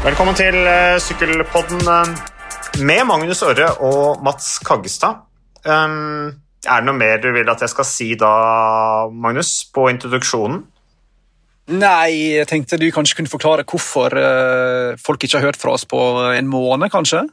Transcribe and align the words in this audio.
Velkommen 0.00 0.32
til 0.32 0.54
uh, 0.64 0.96
Sykkelpodden 0.96 1.82
uh, 1.84 2.08
med 2.80 3.02
Magnus 3.04 3.42
Øre 3.44 3.66
og 3.84 4.22
Mats 4.24 4.54
Kaggestad. 4.64 5.18
Um, 5.60 6.30
er 6.64 6.80
det 6.80 6.88
noe 6.88 6.96
mer 6.96 7.20
du 7.20 7.28
vil 7.34 7.52
at 7.52 7.60
jeg 7.60 7.68
skal 7.68 7.84
si 7.84 8.06
da, 8.16 8.30
Magnus, 9.12 9.50
på 9.68 9.90
introduksjonen? 9.92 10.62
Nei, 11.76 12.38
jeg 12.38 12.48
tenkte 12.48 12.80
du 12.80 12.88
kanskje 12.96 13.20
kunne 13.20 13.34
forklare 13.34 13.68
hvorfor 13.68 14.16
uh, 14.16 14.96
folk 14.96 15.28
ikke 15.28 15.36
har 15.36 15.50
hørt 15.50 15.60
fra 15.60 15.76
oss 15.76 15.84
på 15.84 16.00
en 16.32 16.48
måned, 16.48 16.88
kanskje? 16.96 17.26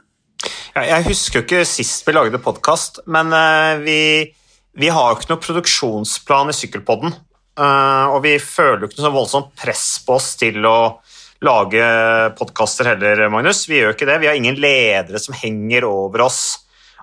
Ja, 0.76 0.84
jeg 0.90 1.08
husker 1.08 1.40
jo 1.40 1.46
ikke 1.48 1.64
sist 1.72 2.04
vi 2.04 2.18
lagde 2.18 2.36
podkast, 2.36 3.00
men 3.08 3.32
vi, 3.80 4.00
vi, 4.76 4.92
har 4.92 5.08
jo 5.08 5.16
ikke 5.16 5.32
noe 5.32 5.46
produksjonsplan 5.48 6.52
i 6.52 6.60
Sykkelpodden. 6.60 7.16
og 8.12 8.18
vi 8.28 8.36
føler 8.38 8.84
jo 8.84 8.92
ikke 8.92 9.00
noe 9.00 9.08
så 9.08 9.16
voldsomt 9.22 9.54
press 9.56 9.94
på 10.04 10.20
oss 10.20 10.34
til 10.36 10.68
å 10.68 10.78
lage 11.44 11.82
podkaster 12.38 12.92
heller, 12.92 13.28
Magnus. 13.30 13.66
Vi 13.68 13.78
gjør 13.78 13.94
ikke 13.94 14.08
det. 14.08 14.18
Vi 14.22 14.30
har 14.30 14.38
ingen 14.38 14.58
ledere 14.58 15.20
som 15.22 15.36
henger 15.38 15.86
over 15.88 16.26
oss 16.26 16.42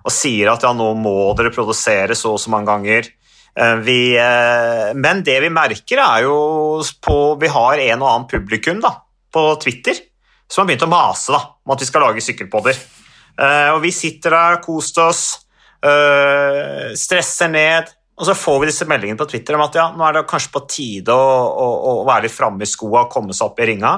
og 0.05 0.13
sier 0.13 0.51
at 0.51 0.61
ja, 0.65 0.71
nå 0.75 0.91
må 0.99 1.17
dere 1.37 1.53
produsere 1.53 2.17
så 2.17 2.35
og 2.35 2.41
så 2.41 2.51
mange 2.53 2.69
ganger. 2.69 3.07
Eh, 3.55 3.75
vi, 3.85 3.99
eh, 4.19 4.91
men 4.93 5.23
det 5.25 5.39
vi 5.41 5.49
merker, 5.53 6.01
er 6.03 6.25
jo 6.27 6.83
på 7.01 7.17
Vi 7.39 7.47
har 7.47 7.79
en 7.79 8.03
og 8.03 8.09
annen 8.11 8.27
publikum 8.29 8.83
da, 8.83 8.91
på 9.31 9.47
Twitter 9.63 9.97
som 10.45 10.61
har 10.61 10.69
begynt 10.69 10.85
å 10.85 10.91
mase 10.91 11.33
da, 11.33 11.39
om 11.65 11.73
at 11.73 11.81
vi 11.81 11.87
skal 11.89 12.03
lage 12.05 12.21
sykkelpodder. 12.21 12.77
Eh, 13.39 13.69
og 13.73 13.81
vi 13.81 13.91
sitter 13.95 14.35
der, 14.35 14.61
kost 14.63 14.99
oss, 15.01 15.25
stresser 16.97 17.49
ned, 17.51 17.91
og 18.17 18.25
så 18.25 18.33
får 18.33 18.55
vi 18.61 18.69
disse 18.71 18.87
meldingene 18.89 19.19
på 19.19 19.27
Twitter 19.29 19.53
om 19.53 19.61
at 19.67 19.75
ja, 19.77 19.83
nå 19.93 20.05
er 20.07 20.15
det 20.15 20.23
kanskje 20.29 20.53
på 20.53 20.61
tide 20.71 21.13
å, 21.13 21.33
å, 21.45 21.67
å 21.91 22.05
være 22.07 22.25
litt 22.25 22.33
framme 22.33 22.65
i 22.65 22.69
skoa 22.69 23.03
og 23.03 23.11
komme 23.13 23.35
seg 23.37 23.51
opp 23.51 23.61
i 23.61 23.67
ringa. 23.69 23.91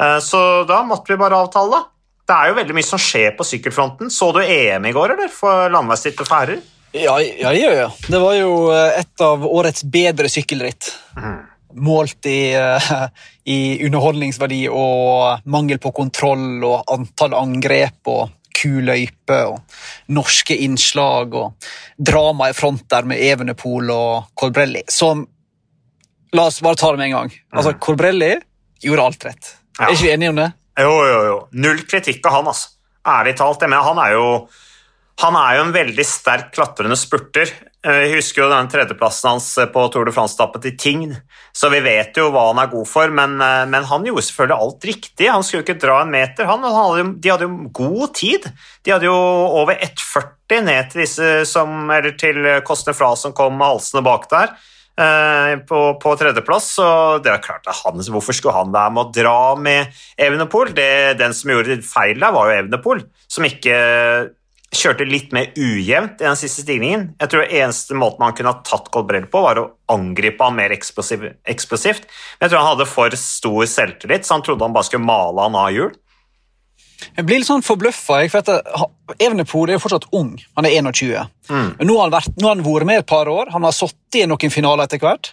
Eh, 0.00 0.18
så 0.24 0.64
da 0.68 0.82
måtte 0.86 1.12
vi 1.12 1.20
bare 1.20 1.36
avtale, 1.36 1.70
da. 1.70 1.84
Det 2.28 2.36
er 2.36 2.50
jo 2.50 2.56
veldig 2.58 2.74
mye 2.76 2.86
som 2.86 3.00
skjer 3.00 3.32
på 3.38 3.46
sykkelfronten. 3.46 4.10
Så 4.12 4.30
du 4.36 4.42
EM 4.44 4.86
i 4.86 4.92
går, 4.92 5.14
eller? 5.16 5.30
For 5.32 5.70
landeveisritt 5.72 6.20
og 6.20 6.28
færre? 6.28 6.58
Ja, 6.92 7.18
ja, 7.20 7.52
ja, 7.52 7.70
ja. 7.72 7.88
Det 8.08 8.18
var 8.20 8.34
jo 8.36 8.52
eh, 8.72 9.00
et 9.00 9.24
av 9.24 9.44
årets 9.46 9.84
bedre 9.88 10.28
sykkelritt. 10.32 10.90
Mm. 11.16 11.38
Målt 11.84 12.26
i, 12.26 12.56
uh, 12.56 13.08
i, 13.44 13.84
underholdningsverdi 13.86 14.62
og 14.72 15.44
mangel 15.52 15.80
på 15.82 15.92
kontroll 15.96 16.64
og 16.64 16.88
antall 16.90 17.36
angrep 17.36 18.08
og 18.08 18.32
kuløype 18.58 19.36
og 19.50 19.60
norske 20.16 20.56
innslag 20.64 21.36
og 21.38 21.68
drama 21.94 22.48
i 22.50 22.56
front 22.56 22.88
der 22.90 23.06
med 23.06 23.20
Evenepool 23.22 23.92
og 23.94 24.32
Colbrelli. 24.34 24.82
Som 24.90 25.26
La 26.36 26.48
oss 26.50 26.60
bare 26.60 26.76
ta 26.76 26.90
det 26.92 27.00
med 27.00 27.06
en 27.06 27.14
gang. 27.14 27.30
Altså. 27.56 27.72
Colbrelli 27.80 28.34
gjorde 28.84 29.04
alt 29.04 29.24
rett. 29.24 29.54
Ja. 29.78 29.86
Er 29.86 29.94
ikke 29.94 30.08
vi 30.08 30.14
enige 30.16 30.32
om 30.34 30.40
det? 30.40 30.48
Jo, 30.78 30.94
jo, 31.06 31.18
jo. 31.26 31.38
Null 31.64 31.84
kritikk 31.90 32.26
av 32.26 32.40
han, 32.40 32.50
altså. 32.50 32.74
Ærlig 33.08 33.36
talt. 33.38 33.62
Men 33.64 33.80
han 33.86 34.00
er 34.02 34.14
jo, 34.16 34.26
han 35.22 35.38
er 35.38 35.58
jo 35.58 35.64
en 35.66 35.74
veldig 35.74 36.06
sterk 36.06 36.52
klatrende 36.54 36.98
spurter. 36.98 37.50
Vi 37.78 37.94
jeg 37.94 38.16
husker 38.16 38.42
jo 38.42 38.50
den 38.50 38.68
tredjeplassen 38.68 39.28
hans 39.30 39.46
på 39.72 39.82
Tour 39.94 40.08
de 40.08 40.12
France-tappet 40.12 40.64
i 40.66 40.72
Tign, 40.82 41.12
så 41.54 41.68
vi 41.70 41.78
vet 41.84 42.16
jo 42.18 42.26
hva 42.34 42.48
han 42.48 42.58
er 42.58 42.72
god 42.72 42.88
for, 42.90 43.12
men, 43.14 43.36
eh, 43.40 43.68
men, 43.70 43.86
han 43.86 44.04
gjorde 44.04 44.24
selvfølgelig 44.26 44.64
alt 44.64 44.86
riktig. 44.88 45.28
Han 45.30 45.46
skulle 45.46 45.62
jo 45.62 45.66
ikke 45.68 45.84
dra 45.86 46.00
en 46.02 46.10
meter, 46.10 46.48
han. 46.50 46.66
Hadde, 46.66 47.04
de 47.22 47.30
hadde 47.30 47.46
jo 47.46 47.70
god 47.78 48.16
tid. 48.18 48.48
De 48.82 48.92
hadde 48.92 49.06
jo 49.06 49.14
over 49.62 49.78
1,40 49.78 50.66
ned 50.66 50.90
til 50.90 51.04
disse 51.04 51.30
som, 51.48 51.86
eller 51.86 52.18
til 52.18 52.50
Kostne 52.66 52.96
Fra 52.98 53.12
som 53.16 53.36
kom 53.36 53.54
med 53.54 53.70
halsene 53.70 54.02
bak 54.04 54.26
der. 54.34 54.58
Eh, 54.98 55.58
på, 55.58 55.94
på 56.02 56.14
tredjeplass. 56.18 56.72
Så 56.78 56.86
det 57.22 57.30
er 57.30 57.44
klart 57.44 57.68
han, 57.84 58.02
Hvorfor 58.02 58.34
skulle 58.34 58.56
han 58.56 58.74
være 58.74 58.94
med 58.96 59.04
å 59.04 59.12
dra 59.14 59.38
med 59.54 60.00
Evenepool? 60.18 60.72
Det, 60.74 60.90
den 61.20 61.36
som 61.36 61.54
gjorde 61.54 61.78
feil 61.86 62.18
der, 62.18 62.34
var 62.34 62.50
jo 62.50 62.58
Evenepool, 62.64 63.04
som 63.30 63.46
ikke 63.46 63.76
kjørte 64.74 65.06
litt 65.08 65.30
mer 65.32 65.54
ujevnt 65.56 66.20
i 66.20 66.26
den 66.26 66.36
siste 66.36 66.64
stigningen. 66.64 67.06
Jeg 67.22 67.32
tror 67.32 67.46
eneste 67.46 67.96
måten 67.96 68.26
han 68.26 68.34
kunne 68.36 68.52
ha 68.52 68.64
tatt 68.66 68.90
Colbrell 68.92 69.28
på, 69.30 69.40
var 69.46 69.62
å 69.62 69.68
angripe 69.94 70.44
han 70.44 70.58
mer 70.58 70.74
eksplosivt. 70.74 71.38
Men 71.46 72.44
jeg 72.44 72.50
tror 72.50 72.60
han 72.60 72.72
hadde 72.74 72.90
for 72.90 73.16
stor 73.22 73.70
selvtillit, 73.70 74.26
så 74.26 74.36
han 74.36 74.44
trodde 74.44 74.66
han 74.66 74.74
bare 74.76 74.90
skulle 74.90 75.08
male 75.08 75.46
han 75.46 75.56
av 75.56 75.72
hjul. 75.72 75.94
Jeg 76.98 77.26
blir 77.26 77.40
litt 77.40 77.48
sånn 77.48 77.64
forbløffa. 77.66 78.20
Evenepool 79.18 79.70
er 79.70 79.78
jo 79.78 79.82
fortsatt 79.84 80.08
ung. 80.18 80.32
Han 80.58 80.66
er 80.66 80.74
21. 80.80 81.28
Mm. 81.48 81.68
Nå, 81.84 81.94
har 81.94 82.08
han 82.08 82.14
vært, 82.14 82.32
nå 82.36 82.48
har 82.48 82.56
han 82.56 82.64
vært 82.66 82.88
med 82.88 83.02
et 83.02 83.08
par 83.08 83.30
år. 83.30 83.52
Han 83.54 83.66
har 83.66 83.76
sittet 83.76 84.22
i 84.22 84.26
noen 84.28 84.54
finaler 84.54 84.88
etter 84.88 85.02
hvert. 85.02 85.32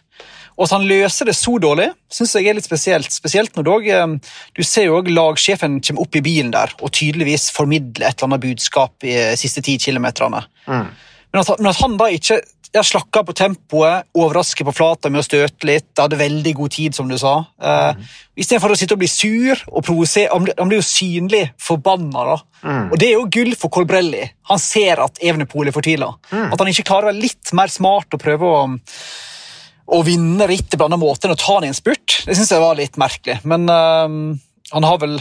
Og 0.56 0.68
at 0.68 0.76
han 0.78 0.86
løser 0.88 1.28
det 1.28 1.36
så 1.36 1.58
dårlig, 1.60 1.90
syns 2.12 2.36
jeg 2.38 2.48
er 2.48 2.56
litt 2.56 2.68
spesielt. 2.68 3.12
Spesielt 3.12 3.58
når 3.58 3.66
dog, 3.68 3.88
eh, 3.92 4.36
du 4.56 4.62
ser 4.64 4.88
jo 4.88 5.02
lagsjefen 5.04 5.82
kommer 5.84 6.06
opp 6.06 6.16
i 6.16 6.24
bilen 6.24 6.54
der 6.54 6.72
og 6.80 6.94
tydeligvis 6.96 7.50
formidler 7.56 8.08
et 8.08 8.16
eller 8.16 8.30
annet 8.30 8.46
budskap 8.46 9.04
i 9.04 9.18
de 9.18 9.36
siste 9.40 9.64
ti 9.66 9.76
kilometerne. 9.82 10.46
Mm. 10.70 10.88
Men, 11.36 11.44
men 11.60 11.72
at 11.74 11.82
han 11.82 11.98
da 12.00 12.08
ikke 12.14 12.40
jeg 12.76 12.88
slakka 12.90 13.24
på 13.26 13.34
tempoet, 13.38 14.08
overrasker 14.18 14.68
på 14.68 14.74
flata 14.76 15.12
med 15.12 15.22
å 15.22 15.26
støte 15.26 15.68
litt. 15.68 15.88
Jeg 15.92 16.02
hadde 16.02 16.20
veldig 16.20 16.54
god 16.58 16.74
tid, 16.76 16.96
som 16.98 17.10
du 17.10 17.16
sa. 17.20 17.38
Uh, 17.62 17.94
mm. 17.96 18.10
Istedenfor 18.44 18.74
å 18.74 18.78
sitte 18.80 18.98
og 18.98 19.02
bli 19.02 19.10
sur 19.12 19.62
og 19.72 19.86
provosere. 19.88 20.32
Han, 20.34 20.48
han, 20.58 20.72
blir 20.72 20.82
jo 20.82 20.88
synlig 20.88 21.44
forbanna. 21.62 22.26
da. 22.32 22.38
Mm. 22.66 22.90
Og 22.90 22.98
det 23.02 23.10
er 23.10 23.16
jo 23.16 23.30
gull 23.38 23.54
for 23.60 23.74
Colbrelli. 23.74 24.26
Han 24.52 24.62
ser 24.62 25.04
at 25.06 25.22
Evenepool 25.24 25.72
er 25.72 25.76
fortvila. 25.76 26.12
Mm. 26.32 26.50
At 26.50 26.62
han 26.62 26.74
ikke 26.74 26.88
klarer 26.92 27.10
å 27.10 27.14
være 27.14 27.24
litt 27.24 27.56
mer 27.58 27.72
smart 27.74 28.18
og 28.18 28.24
prøve 28.24 28.52
å, 28.52 28.60
å 29.86 30.04
vinne 30.06 30.50
rittet 30.52 30.78
på 30.78 30.84
en 30.84 30.92
annen 30.92 31.04
måte 31.06 31.30
enn 31.30 31.38
å 31.38 31.40
ta 31.40 31.58
han 31.58 31.68
i 31.68 31.72
en 31.72 31.78
spurt. 31.78 32.22
Det 32.28 32.38
syns 32.38 32.54
jeg 32.54 32.64
var 32.64 32.78
litt 32.80 33.00
merkelig. 33.02 33.40
Men 33.48 33.70
uh, 33.72 34.36
han 34.76 34.90
har 34.90 35.02
vel 35.02 35.20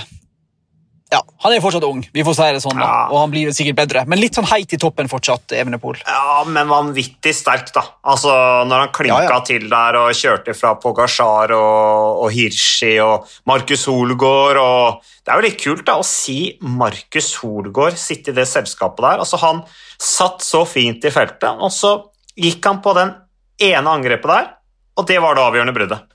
ja, 1.15 1.21
Han 1.45 1.55
er 1.55 1.63
fortsatt 1.63 1.85
ung, 1.87 2.03
vi 2.13 2.25
får 2.27 2.37
si 2.37 2.47
det 2.57 2.63
sånn, 2.65 2.79
da. 2.81 2.87
Ja. 2.89 3.01
og 3.13 3.21
han 3.23 3.33
blir 3.33 3.53
sikkert 3.55 3.79
bedre. 3.83 4.05
Men 4.11 4.21
litt 4.21 4.37
sånn 4.37 4.49
heit 4.51 4.73
i 4.75 4.79
toppen 4.81 5.11
fortsatt, 5.11 5.55
Evenepool. 5.57 6.01
Ja, 6.03 6.43
men 6.49 6.71
vanvittig 6.71 7.35
sterk, 7.37 7.71
da. 7.77 7.85
Altså, 8.11 8.33
Når 8.69 8.85
han 8.85 8.93
klinka 8.97 9.21
ja, 9.23 9.37
ja. 9.37 9.41
til 9.47 9.69
der 9.71 9.99
og 10.01 10.19
kjørte 10.19 10.57
fra 10.59 10.75
Pogasjar 10.83 11.55
og, 11.57 12.25
og 12.25 12.35
Hirschi 12.35 12.97
og 13.05 13.29
Markus 13.51 13.87
Holgaard 13.91 14.61
og 14.63 15.03
Det 15.25 15.33
er 15.33 15.41
jo 15.41 15.47
litt 15.47 15.61
kult 15.63 15.85
da, 15.87 15.97
å 16.01 16.05
si 16.05 16.39
Markus 16.61 17.31
Holgaard 17.41 17.97
sitte 18.01 18.35
i 18.35 18.37
det 18.37 18.47
selskapet 18.51 19.05
der. 19.07 19.23
Altså, 19.25 19.41
Han 19.45 19.63
satt 20.01 20.45
så 20.45 20.65
fint 20.69 21.05
i 21.05 21.13
feltet, 21.15 21.49
og 21.55 21.73
så 21.73 21.97
gikk 22.35 22.67
han 22.67 22.83
på 22.85 22.93
den 22.99 23.15
ene 23.63 23.95
angrepet 23.95 24.29
der, 24.29 24.51
og 24.99 25.07
det 25.09 25.21
var 25.23 25.37
det 25.37 25.45
avgjørende 25.47 25.77
bruddet. 25.77 26.11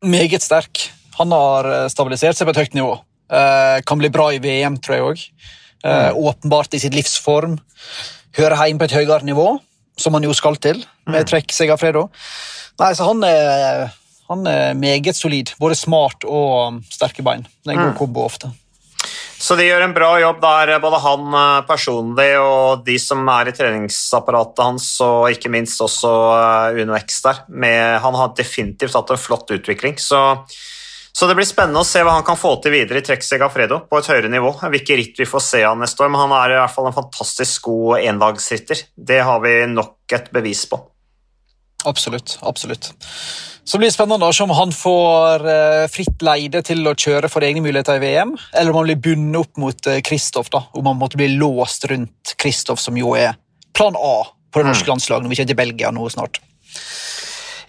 Meget 0.00 0.42
sterk. 0.42 0.88
Han 1.20 1.32
har 1.36 1.68
eh, 1.68 1.86
stabilisert 1.92 2.38
seg 2.38 2.48
på 2.48 2.54
et 2.54 2.62
høyt 2.64 2.76
nivå. 2.78 2.94
Eh, 3.30 3.78
kan 3.86 4.00
bli 4.00 4.10
bra 4.12 4.30
i 4.32 4.40
VM, 4.42 4.78
tror 4.80 4.96
jeg 4.96 5.08
òg. 5.08 5.24
Eh, 5.84 6.06
mm. 6.08 6.20
Åpenbart 6.30 6.76
i 6.76 6.80
sitt 6.82 6.96
livsform. 6.96 7.58
Hører 8.38 8.56
hjemme 8.64 8.80
på 8.80 8.88
et 8.88 8.96
høyere 8.96 9.26
nivå, 9.28 9.52
som 10.00 10.16
han 10.16 10.24
jo 10.24 10.32
skal 10.36 10.56
til, 10.62 10.80
med 11.10 11.24
mm. 11.24 11.28
trekk 11.28 11.52
Segafredo. 11.52 12.08
Nei, 12.80 12.94
så 12.96 13.10
han 13.10 13.20
er, 13.26 13.90
han 14.30 14.48
er 14.48 14.78
meget 14.78 15.18
solid. 15.18 15.52
Både 15.60 15.76
smart 15.76 16.24
og 16.24 16.56
um, 16.70 16.80
sterke 16.88 17.24
bein. 17.26 17.44
Det 17.60 17.74
er 17.74 17.76
en 17.76 17.82
god 17.82 17.92
mm. 17.92 18.00
kombo 18.00 18.24
ofte. 18.24 18.52
Så 19.40 19.56
de 19.56 19.64
gjør 19.64 19.82
en 19.86 19.96
bra 19.96 20.10
jobb 20.20 20.40
der, 20.42 20.74
både 20.82 20.98
han 21.00 21.36
personlig 21.64 22.28
og 22.36 22.82
de 22.84 22.98
som 23.00 23.24
er 23.32 23.48
i 23.48 23.54
treningsapparatet 23.56 24.60
hans, 24.60 24.88
og 25.04 25.32
ikke 25.32 25.52
minst 25.52 25.80
også 25.80 26.10
Uno 26.76 26.96
X 26.98 27.22
der. 27.24 27.40
Med, 27.48 27.96
han 28.04 28.18
har 28.20 28.34
definitivt 28.36 28.96
hatt 28.96 29.14
en 29.14 29.20
flott 29.20 29.48
utvikling. 29.56 29.96
Så 29.96 30.20
så 31.20 31.26
det 31.28 31.34
blir 31.36 31.44
spennende 31.44 31.82
å 31.82 31.84
se 31.84 32.00
hva 32.00 32.14
han 32.16 32.24
kan 32.24 32.38
få 32.40 32.54
til 32.64 32.72
videre 32.72 33.02
i 33.02 33.04
Trek 33.04 33.20
Segafredo 33.20 33.82
på 33.90 33.98
et 34.00 34.06
høyere 34.08 34.30
nivå. 34.32 34.54
Hvilke 34.72 34.96
ritt 34.96 35.18
vi 35.20 35.26
får 35.28 35.42
se 35.44 35.58
han 35.60 35.82
neste 35.84 36.00
år, 36.00 36.08
men 36.08 36.22
han 36.22 36.32
er 36.32 36.54
i 36.54 36.56
hvert 36.56 36.72
fall 36.72 36.88
en 36.88 36.96
fantastisk 36.96 37.66
god 37.68 38.06
endagsritter. 38.08 38.80
Det 38.96 39.18
har 39.28 39.42
vi 39.44 39.52
nok 39.68 40.14
et 40.16 40.30
bevis 40.32 40.62
på. 40.70 40.78
Absolutt. 41.84 42.38
absolutt. 42.40 42.88
Så 43.68 43.76
blir 43.76 43.90
det 43.90 43.98
spennende 43.98 44.32
å 44.32 44.32
se 44.32 44.46
om 44.46 44.56
han 44.56 44.72
får 44.72 45.44
eh, 45.52 45.84
fritt 45.92 46.24
leide 46.24 46.64
til 46.64 46.88
å 46.88 46.96
kjøre 46.96 47.28
for 47.28 47.44
egne 47.44 47.66
muligheter 47.68 48.00
i 48.00 48.04
VM, 48.06 48.32
eller 48.56 48.72
om 48.72 48.80
han 48.80 48.88
blir 48.88 49.04
bundet 49.04 49.42
opp 49.44 49.60
mot 49.60 49.92
Kristoff. 50.08 50.48
Eh, 50.56 50.72
om 50.80 50.88
han 50.88 51.02
måtte 51.04 51.20
bli 51.20 51.28
låst 51.34 51.84
rundt 51.92 52.32
Kristoff, 52.40 52.80
som 52.80 52.96
jo 52.96 53.12
er 53.12 53.36
plan 53.76 53.92
A 53.92 54.22
på 54.24 54.64
det 54.64 54.72
norske 54.72 54.88
mm. 54.88 54.94
landslaget 54.94 55.28
når 55.28 55.34
vi 55.34 55.42
kommer 55.42 55.52
til 55.52 55.60
Belgia 55.66 55.92
nå 55.92 56.08
snart. 56.16 56.40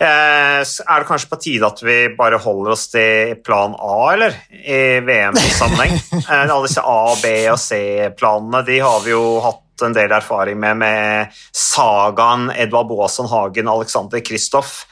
Eh, 0.01 0.61
er 0.61 0.99
det 0.99 1.05
kanskje 1.05 1.29
på 1.29 1.37
tide 1.37 1.67
at 1.67 1.81
vi 1.85 1.95
bare 2.17 2.39
holder 2.41 2.73
oss 2.73 2.87
til 2.89 3.35
plan 3.45 3.75
A, 3.77 3.97
eller? 4.15 4.37
I 4.49 4.99
VM-sammenheng. 5.05 5.99
Eh, 6.21 6.45
alle 6.45 6.67
disse 6.67 6.81
A-, 6.85 7.17
B- 7.21 7.49
og 7.51 7.59
C-planene 7.59 8.61
de 8.65 8.79
har 8.81 9.01
vi 9.03 9.13
jo 9.13 9.39
hatt 9.43 9.85
en 9.85 9.95
del 9.95 10.13
erfaring 10.13 10.59
med, 10.61 10.77
med 10.81 11.37
sagaen 11.55 12.49
Edvard 12.53 12.89
Boasson 12.89 13.29
Hagen, 13.29 13.69
Alexander 13.69 14.21
Kristoff. 14.25 14.83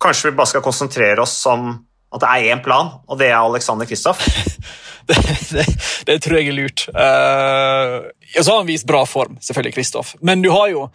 Kanskje 0.00 0.30
vi 0.30 0.36
bare 0.38 0.52
skal 0.52 0.64
konsentrere 0.64 1.24
oss 1.24 1.36
om 1.50 1.70
at 2.14 2.22
det 2.22 2.30
er 2.30 2.54
én 2.54 2.62
plan, 2.64 2.92
og 3.08 3.18
det 3.20 3.30
er 3.32 3.40
Alexander 3.40 3.88
Kristoff? 3.88 4.20
det, 5.08 5.18
det, 5.50 5.66
det, 6.06 6.18
tror 6.22 6.38
jeg 6.38 6.52
er 6.52 6.56
lurt. 6.56 6.86
Uh, 6.92 8.06
så 8.36 8.50
har 8.50 8.62
han 8.62 8.70
vist 8.70 8.88
bra 8.88 9.02
form, 9.08 9.38
selvfølgelig, 9.40 9.74
Kristoff. 9.76 10.14
Men 10.20 10.44
du 10.44 10.52
har 10.54 10.70
jo 10.72 10.86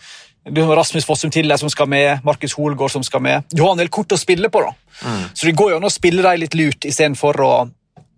du 0.50 0.62
har 0.62 0.76
Rasmus 0.76 1.06
Fossum 1.06 1.32
Tille 1.32 1.58
som 1.58 1.70
skal 1.70 1.90
med, 1.92 2.24
Markus 2.24 2.54
Holgaard 2.58 2.92
som 2.92 3.04
skal 3.04 3.22
med. 3.22 3.44
Du 3.52 3.64
har 3.64 3.74
en 3.74 3.82
del 3.82 3.92
kort 3.94 4.14
å 4.16 4.18
spille 4.18 4.50
på, 4.50 4.62
da. 4.64 4.76
Mm. 5.00 5.20
så 5.34 5.48
det 5.48 5.56
går 5.56 5.70
jo 5.72 5.76
an 5.80 5.88
å 5.88 5.92
spille 5.94 6.24
dem 6.26 6.42
litt 6.42 6.56
lurt 6.60 6.84
istedenfor 6.84 7.38
å 7.46 7.52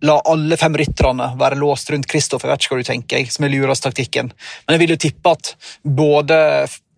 la 0.02 0.16
alle 0.26 0.56
fem 0.58 0.74
rytterne 0.74 1.28
være 1.38 1.58
låst 1.60 1.92
rundt 1.94 2.08
Kristoffer. 2.10 2.48
Jeg 2.48 2.56
vet 2.56 2.64
ikke 2.64 2.74
hva 2.74 2.82
du 2.82 2.88
tenker, 2.88 3.20
jeg, 3.20 3.30
som 3.30 3.46
er 3.46 3.52
lurastaktikken. 3.52 4.32
Men 4.66 4.74
jeg 4.74 4.82
vil 4.82 4.94
jo 4.96 5.02
tippe 5.04 5.34
at 5.36 5.52
både 5.86 6.38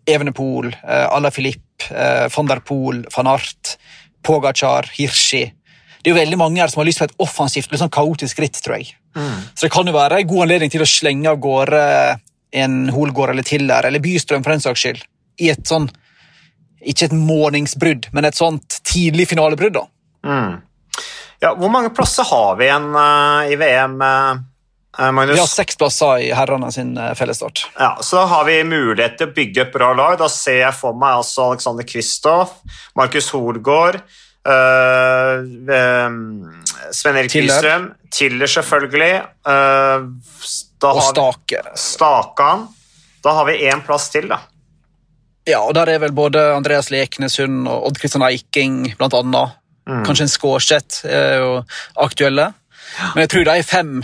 Evenepool, 0.08 0.70
eh, 0.72 1.04
Ala 1.12 1.30
Filip, 1.30 1.84
eh, 1.90 2.24
van 2.36 2.48
der 2.48 2.62
Poel, 2.64 3.04
van 3.14 3.28
Art, 3.34 3.76
Pogacar, 4.24 4.88
Hirschi 4.96 5.52
Det 6.04 6.10
er 6.10 6.14
jo 6.14 6.20
veldig 6.20 6.36
mange 6.36 6.60
her 6.60 6.68
som 6.68 6.80
har 6.80 6.86
lyst 6.86 7.00
på 7.00 7.04
et 7.04 7.20
offensivt, 7.24 7.70
litt 7.72 7.80
sånn 7.80 7.92
kaotisk 7.92 8.40
ritt, 8.40 8.58
tror 8.60 8.76
jeg. 8.76 8.90
Mm. 9.16 9.38
Så 9.56 9.64
det 9.64 9.70
kan 9.72 9.86
jo 9.88 9.92
være 9.92 10.18
en 10.20 10.26
god 10.28 10.42
anledning 10.44 10.70
til 10.70 10.82
å 10.84 10.88
slenge 10.88 11.30
av 11.30 11.38
gårde 11.40 11.80
en 12.52 12.74
Holgård 12.92 13.30
eller 13.30 13.42
Tiller, 13.42 13.86
eller 13.88 14.02
Bystrøm 14.04 14.44
for 14.44 14.52
den 14.52 14.60
saks 14.60 14.82
skyld, 14.84 15.00
i 15.40 15.50
et 15.52 15.66
sånn 15.66 15.88
Ikke 16.84 17.08
et 17.08 17.16
morningsbrudd, 17.16 18.10
men 18.12 18.26
et 18.28 18.36
sånt 18.36 18.80
tidlig 18.84 19.30
finalebrudd, 19.30 19.78
da. 19.78 19.84
Mm. 20.28 20.58
Ja, 21.40 21.54
hvor 21.56 21.70
mange 21.72 21.90
plasser 21.96 22.26
har 22.28 22.58
vi 22.58 22.66
igjen 22.68 22.90
uh, 22.92 23.44
i 23.48 23.56
VM? 23.60 23.94
Uh, 24.00 24.42
eh, 24.98 25.10
Magnus? 25.16 25.34
Vi 25.36 25.40
har 25.40 25.48
seks 25.48 25.80
plasser 25.80 26.26
i 26.26 26.28
herrene 26.36 26.68
sin 26.72 26.92
fellesstart. 27.16 27.66
Ja, 27.78 27.94
så 28.00 28.20
da 28.20 28.26
har 28.34 28.44
vi 28.48 28.58
mulighet 28.68 29.16
til 29.20 29.30
å 29.30 29.34
bygge 29.36 29.64
et 29.66 29.72
bra 29.72 29.94
lag. 29.96 30.18
Da 30.20 30.28
ser 30.32 30.60
jeg 30.60 30.76
for 30.76 30.96
meg 31.00 31.22
altså 31.22 31.50
Alexander 31.54 31.88
Kristoff, 31.88 32.58
Markus 33.00 33.32
Holgaard 33.32 34.02
uh, 34.44 35.40
Sven 36.92 37.20
Erik 37.20 37.32
Bystrøm, 37.32 37.90
Tiller 38.12 38.56
selvfølgelig. 38.58 39.12
og 40.84 41.04
Stake. 41.08 41.62
Stakan. 41.80 42.68
Da 43.24 43.32
har 43.38 43.48
vi 43.48 43.60
én 43.68 43.80
plass 43.84 44.10
til, 44.12 44.28
da. 44.28 44.42
Ja, 45.48 45.60
og 45.60 45.74
der 45.76 45.92
er 45.92 46.00
vel 46.00 46.14
både 46.16 46.40
Andreas 46.54 46.90
Leknesund 46.92 47.68
og 47.68 47.90
Odd 47.90 48.00
Kristian 48.00 48.24
Eiking 48.24 48.94
blant 48.98 49.16
annet. 49.18 49.60
Mm. 49.84 50.02
Kanskje 50.06 50.24
en 50.24 50.32
Skårseth 50.32 51.04
er 51.08 51.40
jo 51.42 51.50
aktuelle. 52.00 52.50
Men 53.12 53.24
jeg 53.24 53.32
tror 53.34 53.48
de 53.50 53.64
fem 53.66 53.96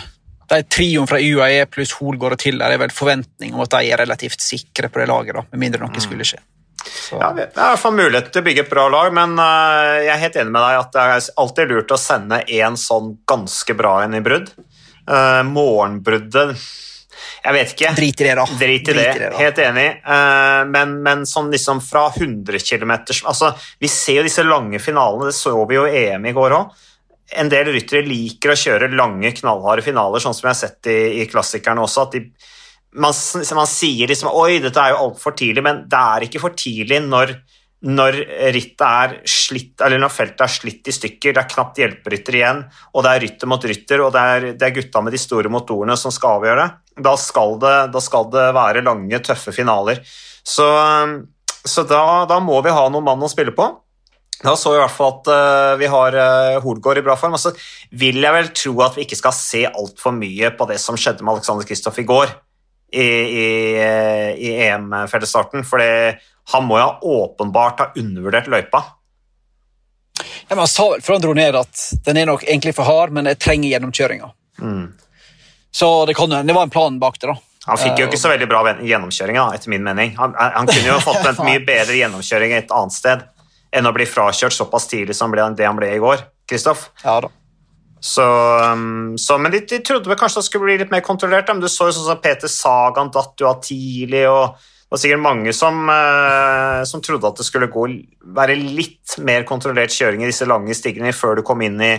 de 0.50 0.62
trioen 0.66 1.06
fra 1.06 1.20
UAE 1.22 1.66
pluss 1.70 1.92
Holgård 2.00 2.34
og 2.34 2.40
Tiller 2.42 2.72
er 2.74 2.80
vel 2.82 2.92
forventning 2.92 3.54
om 3.54 3.62
at 3.62 3.70
de 3.76 3.92
er 3.92 4.00
relativt 4.02 4.42
sikre 4.42 4.90
på 4.90 5.00
det 5.00 5.06
laget, 5.06 5.36
da, 5.36 5.44
med 5.52 5.62
mindre 5.62 5.84
noe 5.84 5.94
mm. 5.94 6.02
skulle 6.02 6.26
skje. 6.26 6.40
Så. 6.80 7.20
Ja, 7.20 7.30
Det 7.36 7.44
er 7.44 7.52
i 7.52 7.70
hvert 7.74 7.82
fall 7.82 7.94
mulighet 7.94 8.30
til 8.32 8.42
å 8.42 8.46
bygge 8.48 8.64
et 8.64 8.72
bra 8.72 8.88
lag, 8.90 9.12
men 9.14 9.36
uh, 9.38 10.00
jeg 10.00 10.10
er 10.14 10.22
helt 10.24 10.38
enig 10.42 10.54
med 10.56 10.64
deg 10.64 10.78
at 10.80 10.92
det 10.96 11.06
er 11.06 11.26
alltid 11.44 11.72
lurt 11.72 11.94
å 11.94 12.00
sende 12.00 12.42
én 12.48 12.78
sånn 12.80 13.12
ganske 13.30 13.76
bra 13.78 14.00
en 14.04 14.16
i 14.18 14.22
brudd. 14.24 14.50
Uh, 15.06 15.42
morgenbruddet 15.46 16.56
jeg 17.44 17.56
vet 17.56 17.72
ikke. 17.74 17.94
Drit 17.96 18.22
i 18.22 18.26
det, 18.26 18.34
da. 18.38 18.44
Drit 18.60 18.90
i 18.92 18.94
det, 18.94 19.06
Drit 19.06 19.16
i 19.16 19.24
det 19.24 19.30
Helt 19.40 19.60
enig. 19.64 19.88
Uh, 20.04 20.62
men, 20.70 20.94
men 21.04 21.24
sånn 21.28 21.50
liksom 21.52 21.82
fra 21.84 22.06
100 22.12 22.62
km 22.64 22.94
altså, 23.00 23.52
Vi 23.80 23.90
ser 23.90 24.20
jo 24.20 24.28
disse 24.28 24.44
lange 24.46 24.80
finalene, 24.82 25.30
det 25.30 25.36
så 25.38 25.54
vi 25.68 25.78
jo 25.78 25.88
i 25.88 26.06
EM 26.06 26.30
i 26.30 26.36
går 26.36 26.56
òg. 26.58 26.86
En 27.40 27.50
del 27.50 27.70
ryttere 27.70 28.02
liker 28.06 28.52
å 28.52 28.58
kjøre 28.58 28.90
lange, 28.98 29.30
knallharde 29.36 29.84
finaler, 29.86 30.22
sånn 30.22 30.34
som 30.34 30.48
jeg 30.48 30.54
har 30.54 30.62
sett 30.64 30.90
i, 30.90 30.98
i 31.22 31.28
klassikerne 31.30 31.84
også. 31.84 32.08
at 32.08 32.16
de 32.18 32.24
man, 32.90 33.14
man, 33.54 33.68
sier 33.70 34.10
liksom 34.10 34.32
Oi, 34.34 34.58
dette 34.62 34.82
er 34.82 34.94
jo 34.94 35.04
altfor 35.04 35.36
tidlig, 35.38 35.62
men 35.62 35.84
det 35.90 36.00
er 36.00 36.26
ikke 36.26 36.42
for 36.42 36.56
tidlig 36.58 36.98
når 37.06 37.36
når 37.80 38.18
rittet 38.52 38.82
er 38.84 39.14
slitt, 39.28 39.80
eller 39.80 40.02
når 40.02 40.12
feltet 40.12 40.42
er 40.44 40.52
slitt 40.52 40.90
i 40.90 40.92
stykker, 40.92 41.32
det 41.32 41.40
er 41.40 41.48
knapt 41.48 41.80
hjelperytter 41.80 42.36
igjen, 42.36 42.60
og 42.92 43.06
det 43.06 43.14
er 43.14 43.24
rytter 43.24 43.48
mot 43.48 43.64
rytter, 43.70 44.02
og 44.04 44.12
det 44.12 44.24
er, 44.34 44.46
det 44.60 44.66
er 44.66 44.74
gutta 44.76 45.00
med 45.00 45.16
de 45.16 45.20
store 45.22 45.52
motorene 45.52 45.96
som 45.96 46.12
skal 46.12 46.40
avgjøre 46.40 46.66
da 47.02 47.16
skal 47.16 47.58
det, 47.60 47.76
da 47.94 48.02
skal 48.02 48.28
det 48.32 48.48
være 48.56 48.84
lange, 48.86 49.20
tøffe 49.24 49.54
finaler. 49.54 50.00
Så, 50.44 50.66
så 51.64 51.84
da, 51.88 52.02
da, 52.28 52.40
må 52.42 52.60
vi 52.64 52.74
ha 52.74 52.88
noen 52.88 53.06
mann 53.06 53.24
å 53.24 53.30
spille 53.30 53.54
på. 53.56 53.68
Da 54.40 54.54
så 54.56 54.72
vi 54.72 54.78
i 54.78 54.80
hvert 54.80 54.96
fall 54.96 55.10
at 55.18 55.28
uh, 55.28 55.72
vi 55.80 55.88
har 55.92 56.14
uh, 56.16 56.94
i 56.96 57.04
bra 57.04 57.16
form. 57.20 57.36
Og 57.36 57.42
så 57.42 57.52
vil 57.92 58.22
jeg 58.22 58.36
vel 58.36 58.52
tro 58.56 58.74
at 58.86 58.96
vi 58.96 59.04
ikke 59.04 59.20
skal 59.20 59.36
se 59.36 59.66
altfor 59.68 60.16
mye 60.16 60.52
på 60.56 60.68
det 60.70 60.78
som 60.80 60.96
skjedde 60.96 61.24
med 61.24 61.36
Alexander 61.36 61.68
Kristoff 61.68 62.00
i 62.00 62.08
går 62.08 62.32
i, 62.90 63.04
i, 63.04 63.50
eh, 63.78 64.30
i 64.34 64.48
EM-fellesstarten. 64.64 65.62
For 65.68 65.84
han 66.52 66.66
må 66.66 66.78
jo 66.80 66.88
åpenbart 67.16 67.80
ha 67.80 67.90
undervurdert 67.96 68.48
løypa. 68.50 68.82
Ja, 70.20 70.56
men 70.56 70.58
Han 70.64 70.68
sa 70.68 70.88
vel 70.90 71.02
før 71.04 71.16
han 71.16 71.22
dro 71.22 71.34
ned 71.36 71.56
at 71.56 71.84
den 72.06 72.18
er 72.20 72.26
nok 72.28 72.42
egentlig 72.44 72.74
for 72.76 72.88
hard, 72.88 73.14
men 73.14 73.30
jeg 73.30 73.38
trenger 73.40 73.70
gjennomkjøringa. 73.70 74.32
Mm. 74.60 74.88
Så 75.70 75.90
det, 76.06 76.16
kan, 76.18 76.30
det, 76.30 76.52
var 76.52 76.66
en 76.66 76.74
plan 76.74 76.98
bak 76.98 77.20
det. 77.20 77.30
da. 77.30 77.36
Han 77.68 77.78
fikk 77.78 78.00
jo 78.00 78.08
ikke 78.08 78.18
så 78.18 78.32
veldig 78.32 78.48
bra 78.50 78.62
gjennomkjøring, 78.82 79.38
etter 79.54 79.70
min 79.70 79.84
mening. 79.86 80.16
Han, 80.18 80.34
han 80.34 80.66
kunne 80.66 80.88
jo 80.88 80.98
fått 81.04 81.28
en 81.28 81.44
mye 81.48 81.60
bedre 81.62 81.98
gjennomkjøring 82.00 82.56
et 82.56 82.72
annet 82.74 82.96
sted 82.96 83.26
enn 83.70 83.86
å 83.86 83.92
bli 83.94 84.06
frakjørt 84.08 84.56
såpass 84.56 84.88
tidlig 84.90 85.14
som 85.14 85.30
det 85.30 85.66
han 85.66 85.78
ble 85.78 85.92
i 85.94 86.00
går. 86.02 86.24
Kristoff. 86.50 86.88
Ja, 87.04 87.20
da. 87.22 87.30
Så, 88.00 88.24
um, 88.72 89.18
så, 89.20 89.36
men 89.38 89.52
de, 89.52 89.60
de, 89.68 89.78
trodde 89.84 90.08
vel 90.08 90.18
kanskje 90.18 90.40
det 90.40 90.48
skulle 90.48 90.66
bli 90.70 90.78
litt 90.80 90.90
mer 90.90 91.04
kontrollert. 91.04 91.52
Men 91.52 91.62
du 91.62 91.68
så 91.68 91.90
jo 91.90 91.94
sånn 91.94 92.08
som 92.08 92.22
Peter 92.24 92.50
Sagan 92.50 93.12
datt 93.12 93.38
jo 93.38 93.50
av 93.50 93.60
tidlig. 93.62 94.24
og 94.26 94.56
det 94.90 94.96
var 94.96 95.00
sikkert 95.04 95.22
mange 95.22 95.52
som, 95.54 95.84
eh, 95.88 96.82
som, 96.82 96.98
trodde 96.98 97.28
at 97.28 97.36
det 97.38 97.44
skulle 97.46 97.68
gå, 97.70 97.84
være 98.34 98.56
litt 98.58 99.12
mer 99.22 99.44
kontrollert 99.46 99.94
kjøring 99.94 100.24
i 100.24 100.30
disse 100.32 100.48
lange 100.50 100.74
stigningene 100.74 101.14
før 101.14 101.36
du 101.38 101.44
kom 101.46 101.60
inn 101.62 101.76
i, 101.78 101.92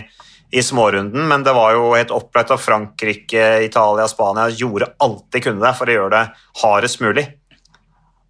i 0.52 0.60
smårunden, 0.60 1.22
men 1.30 1.40
det 1.40 1.54
var 1.56 1.72
jo 1.72 1.94
helt 1.96 2.10
opplagt 2.12 2.50
at 2.52 2.60
Frankrike, 2.60 3.46
Italia, 3.64 4.04
Spania 4.12 4.50
gjorde 4.52 4.90
alt 5.00 5.22
de 5.32 5.40
kunne 5.40 5.64
der 5.64 5.78
for 5.78 5.88
å 5.88 5.94
gjøre 5.94 6.10
det 6.12 6.42
hardest 6.60 7.00
mulig. 7.00 7.24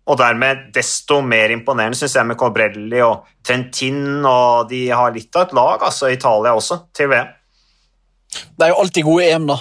Og 0.07 0.21
dermed 0.21 0.69
desto 0.77 1.19
mer 1.27 1.51
imponerende 1.51 1.99
syns 1.99 2.15
jeg 2.21 2.29
med 2.29 2.39
Cobrelli 2.39 3.01
og 3.03 3.27
Trentin, 3.43 4.23
og 4.23 4.71
de 4.71 4.85
har 4.95 5.11
litt 5.15 5.35
av 5.35 5.49
et 5.49 5.57
lag, 5.59 5.83
altså 5.89 6.13
Italia 6.15 6.53
også, 6.55 6.85
til 6.95 7.11
VM. 7.11 7.35
Det 8.31 8.69
er 8.69 8.71
jo 8.71 8.79
alltid 8.85 9.09
gode 9.11 9.27
EM, 9.27 9.51
da. 9.51 9.59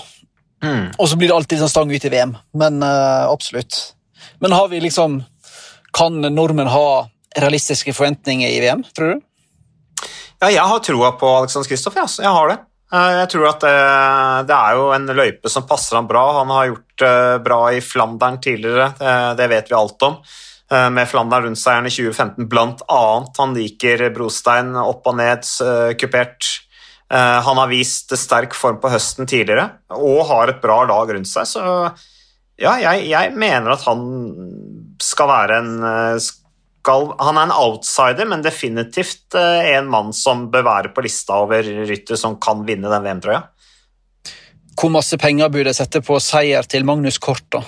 Mm. 0.61 0.85
Og 0.93 1.09
så 1.09 1.17
blir 1.17 1.33
det 1.33 1.39
alltid 1.39 1.63
sånn 1.63 1.73
stang 1.73 1.89
ut 1.89 2.05
i 2.05 2.13
VM, 2.13 2.35
men 2.61 2.79
uh, 2.85 3.25
absolutt. 3.33 3.81
Men 4.39 4.55
har 4.57 4.67
vi 4.71 4.79
liksom 4.83 5.21
Kan 5.91 6.21
nordmenn 6.21 6.71
ha 6.71 7.07
realistiske 7.35 7.93
forventninger 7.93 8.49
i 8.49 8.59
VM, 8.63 8.83
tror 8.95 9.15
du? 9.15 9.21
Ja, 10.41 10.49
jeg 10.49 10.63
har 10.67 10.79
troa 10.83 11.11
på 11.19 11.29
Alexander 11.41 11.69
Kristoff. 11.69 11.95
Ja. 11.95 12.07
Jeg 12.23 12.33
har 12.35 12.49
det. 12.49 12.57
Eh, 12.91 13.11
jeg 13.21 13.29
tror 13.31 13.47
at 13.51 13.63
det, 13.63 13.75
det, 14.49 14.55
er 14.57 14.77
jo 14.77 14.87
en 14.95 15.11
løype 15.15 15.51
som 15.51 15.67
passer 15.67 15.97
ham 15.99 16.09
bra. 16.09 16.23
Han 16.41 16.51
har 16.51 16.71
gjort 16.71 17.05
eh, 17.07 17.35
bra 17.45 17.59
i 17.71 17.83
Flandern 17.83 18.39
tidligere, 18.43 18.91
det, 19.37 19.47
vet 19.51 19.71
vi 19.71 19.77
alt 19.77 20.07
om. 20.07 20.17
Eh, 20.71 20.89
med 20.91 21.07
Flandern 21.07 21.47
rundt-seieren 21.47 21.87
i 21.87 21.93
2015 21.93 22.49
blant 22.51 22.83
annet. 22.91 23.39
Han 23.39 23.55
liker 23.55 24.09
brostein 24.15 24.75
opp 24.81 25.07
og 25.07 25.17
ned, 25.21 25.47
kupert. 25.99 26.57
Han 27.11 27.57
har 27.59 27.67
vist 27.67 28.13
sterk 28.15 28.53
form 28.55 28.77
på 28.79 28.87
høsten 28.87 29.27
tidligere 29.27 29.65
og 29.91 30.21
har 30.29 30.47
et 30.47 30.61
bra 30.63 30.77
lag 30.87 31.09
rundt 31.11 31.27
seg. 31.27 31.43
så 31.43 31.63
ja, 32.61 32.75
jeg, 32.81 33.07
jeg, 33.09 33.33
mener 33.39 33.73
at 33.73 33.83
han 33.87 34.05
skal 35.01 35.29
være 35.31 35.57
en 35.61 35.71
eh, 35.87 36.19
skal, 36.21 37.11
Han 37.21 37.39
er 37.39 37.49
en 37.49 37.55
outsider, 37.55 38.27
men 38.29 38.43
definitivt 38.45 39.37
eh, 39.37 39.73
en 39.75 39.89
mann 39.91 40.13
som 40.15 40.47
bør 40.53 40.67
være 40.67 40.93
på 40.95 41.03
lista 41.05 41.41
over 41.43 41.65
rytter 41.89 42.19
som 42.19 42.37
kan 42.41 42.63
vinne 42.67 42.91
den 42.91 43.05
VM-trøya. 43.05 43.41
Hvor 44.77 44.93
masse 44.93 45.17
penger 45.19 45.51
burde 45.51 45.73
jeg 45.73 45.81
sette 45.81 46.01
på 46.05 46.17
seier 46.23 46.65
til 46.69 46.85
Magnus 46.87 47.19
Kort, 47.21 47.43
da? 47.53 47.61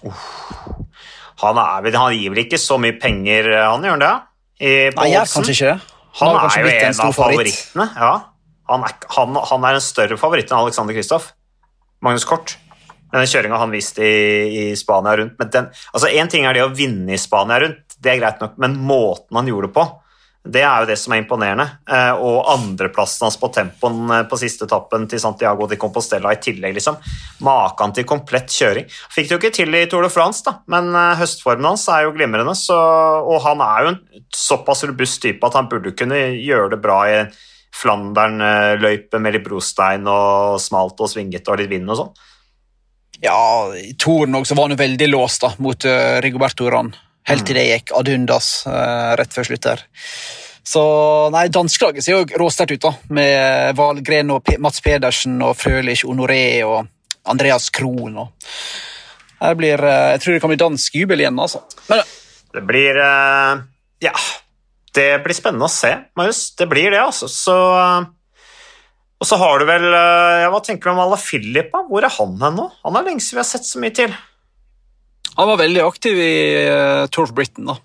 Uh, 0.00 0.16
han, 1.42 1.58
er, 1.60 1.90
han, 1.92 2.14
gir 2.16 2.32
vel 2.32 2.42
ikke 2.46 2.58
så 2.58 2.78
mye 2.80 2.96
penger, 3.00 3.52
eh, 3.52 3.66
han 3.66 3.84
gjør 3.86 4.00
det? 4.02 4.14
I, 4.60 4.72
Nei, 4.96 5.10
jeg 5.10 5.18
gjør 5.18 5.34
kanskje 5.34 5.56
ikke 5.56 5.74
det. 5.74 5.96
Han, 6.20 6.34
han 6.34 6.48
er 6.50 6.64
jo 6.64 6.70
en, 6.70 6.80
en 6.88 7.04
av 7.04 7.14
favorittene. 7.14 7.86
Ja. 7.94 8.14
Han 8.70 8.86
er, 8.86 8.96
han, 9.14 9.38
han, 9.50 9.66
er 9.66 9.78
en 9.78 9.84
større 9.84 10.18
favoritt 10.20 10.50
enn 10.50 10.58
Alexander 10.58 10.96
Kristoff. 10.96 11.30
Magnus 12.02 12.26
Kort 12.26 12.56
denne 13.10 13.28
kjøringa 13.30 13.58
han 13.60 13.74
viste 13.74 14.04
i, 14.06 14.20
i, 14.62 14.64
Spania 14.78 15.16
rundt. 15.20 15.38
Men 15.40 15.50
den, 15.54 15.72
altså 15.92 16.12
Én 16.12 16.30
ting 16.30 16.46
er 16.46 16.56
det 16.56 16.66
å 16.66 16.74
vinne 16.74 17.16
i 17.16 17.20
Spania 17.20 17.60
rundt, 17.62 17.98
det 18.00 18.14
er 18.14 18.22
greit 18.22 18.40
nok, 18.40 18.56
men 18.62 18.78
måten 18.80 19.36
han 19.36 19.50
gjorde 19.50 19.68
det 19.68 19.76
på, 19.76 19.88
det 20.40 20.62
er 20.64 20.82
jo 20.82 20.88
det 20.88 20.96
som 20.96 21.12
er 21.12 21.20
imponerende. 21.20 21.66
Eh, 21.84 22.16
og 22.16 22.48
andreplassen 22.48 23.26
hans 23.26 23.36
på 23.36 23.50
tempoen 23.52 23.98
eh, 24.08 24.22
på 24.28 24.38
siste 24.40 24.64
etappen 24.64 25.04
til 25.10 25.20
Santiago 25.20 25.66
de 25.68 25.76
Compostela 25.80 26.32
i 26.32 26.40
tillegg, 26.40 26.78
liksom. 26.78 26.96
Maken 27.44 27.92
til 27.96 28.06
komplett 28.08 28.48
kjøring. 28.54 28.88
Fikk 28.88 29.28
det 29.28 29.34
jo 29.34 29.40
ikke 29.42 29.52
til 29.58 29.76
i 29.76 29.84
Tour 29.90 30.06
de 30.06 30.12
France, 30.12 30.40
da, 30.46 30.56
men 30.72 30.88
eh, 30.94 31.18
høstformen 31.20 31.68
hans 31.68 31.84
er 31.92 32.06
jo 32.06 32.14
glimrende. 32.16 32.56
Så, 32.56 32.78
og 32.78 33.36
han 33.44 33.60
er 33.66 33.84
jo 33.84 33.92
en 33.92 34.00
såpass 34.32 34.86
robust 34.88 35.20
type 35.26 35.44
at 35.44 35.60
han 35.60 35.68
burde 35.68 35.92
kunne 35.98 36.22
gjøre 36.38 36.72
det 36.72 36.80
bra 36.88 37.02
i 37.10 37.20
Flandern-løype 37.76 39.20
med 39.22 39.36
litt 39.36 39.44
brostein 39.44 40.08
og 40.10 40.56
smalt 40.62 41.04
og 41.04 41.12
svingete 41.12 41.52
og 41.52 41.60
litt 41.60 41.70
vind 41.70 41.92
og 41.92 42.00
sånn. 42.00 42.16
Ja, 43.20 43.72
i 43.76 43.92
toren 44.00 44.34
også 44.38 44.56
var 44.56 44.70
han 44.70 44.80
veldig 44.80 45.08
låst 45.10 45.44
da, 45.44 45.52
mot 45.60 45.84
uh, 45.84 46.18
Rigoberto 46.24 46.66
Uran. 46.68 46.94
Helt 47.28 47.44
til 47.46 47.58
det 47.58 47.66
gikk 47.68 47.92
ad 47.96 48.08
undas 48.08 48.48
uh, 48.66 49.12
rett 49.20 49.34
før 49.36 49.50
slutt 49.50 49.66
der. 49.66 49.82
Så 50.70 50.82
nei, 51.34 51.46
Danskelaget 51.52 52.04
ser 52.04 52.16
jo 52.16 52.40
råsterkt 52.40 52.78
ut, 52.78 52.86
da, 52.86 52.92
med 53.16 53.76
Valgren 53.76 54.32
og 54.32 54.44
P 54.46 54.56
Mats 54.62 54.80
Pedersen 54.84 55.36
og 55.44 55.56
Frølich 55.60 56.06
Honoré 56.08 56.62
og 56.64 56.88
Andreas 57.28 57.68
Krohn. 57.74 58.16
Og... 58.24 58.54
Her 59.40 59.58
blir, 59.58 59.84
uh, 59.84 60.12
jeg 60.14 60.22
tror 60.24 60.36
det 60.36 60.44
kan 60.44 60.54
bli 60.54 60.62
dansk 60.64 60.96
jubel 61.02 61.24
igjen, 61.24 61.40
altså. 61.40 61.60
Men, 61.92 62.04
det 62.56 62.64
blir 62.66 62.96
Ja, 64.00 64.14
det 64.96 65.10
blir 65.22 65.36
spennende 65.36 65.68
å 65.68 65.70
se, 65.70 65.92
Marius. 66.18 66.54
Det 66.56 66.66
blir 66.70 66.88
det, 66.90 67.02
altså. 67.04 67.28
Så 67.28 67.56
Og 69.20 69.28
så 69.28 69.36
har 69.36 69.60
du 69.60 69.66
vel 69.68 69.84
eh, 69.92 70.38
ja, 70.46 70.48
Hva 70.52 70.62
tenker 70.64 70.88
du 70.90 70.94
om 70.94 71.02
Ala 71.04 71.18
Philip? 71.20 71.74
Hvor 71.90 72.06
er 72.06 72.12
han 72.14 72.38
hen 72.40 72.56
nå? 72.56 72.66
Han 72.86 72.96
er 72.96 73.06
lenge 73.10 73.20
siden 73.24 73.38
vi 73.38 73.42
har 73.44 73.50
sett 73.50 73.68
så 73.68 73.82
mye 73.82 73.94
til. 73.96 74.14
Han 75.36 75.48
var 75.52 75.60
veldig 75.60 75.82
aktiv 75.84 76.18
i 76.18 76.32
uh, 76.66 77.04
Tour 77.12 77.28
of 77.28 77.34
Britain. 77.36 77.68
da. 77.68 77.76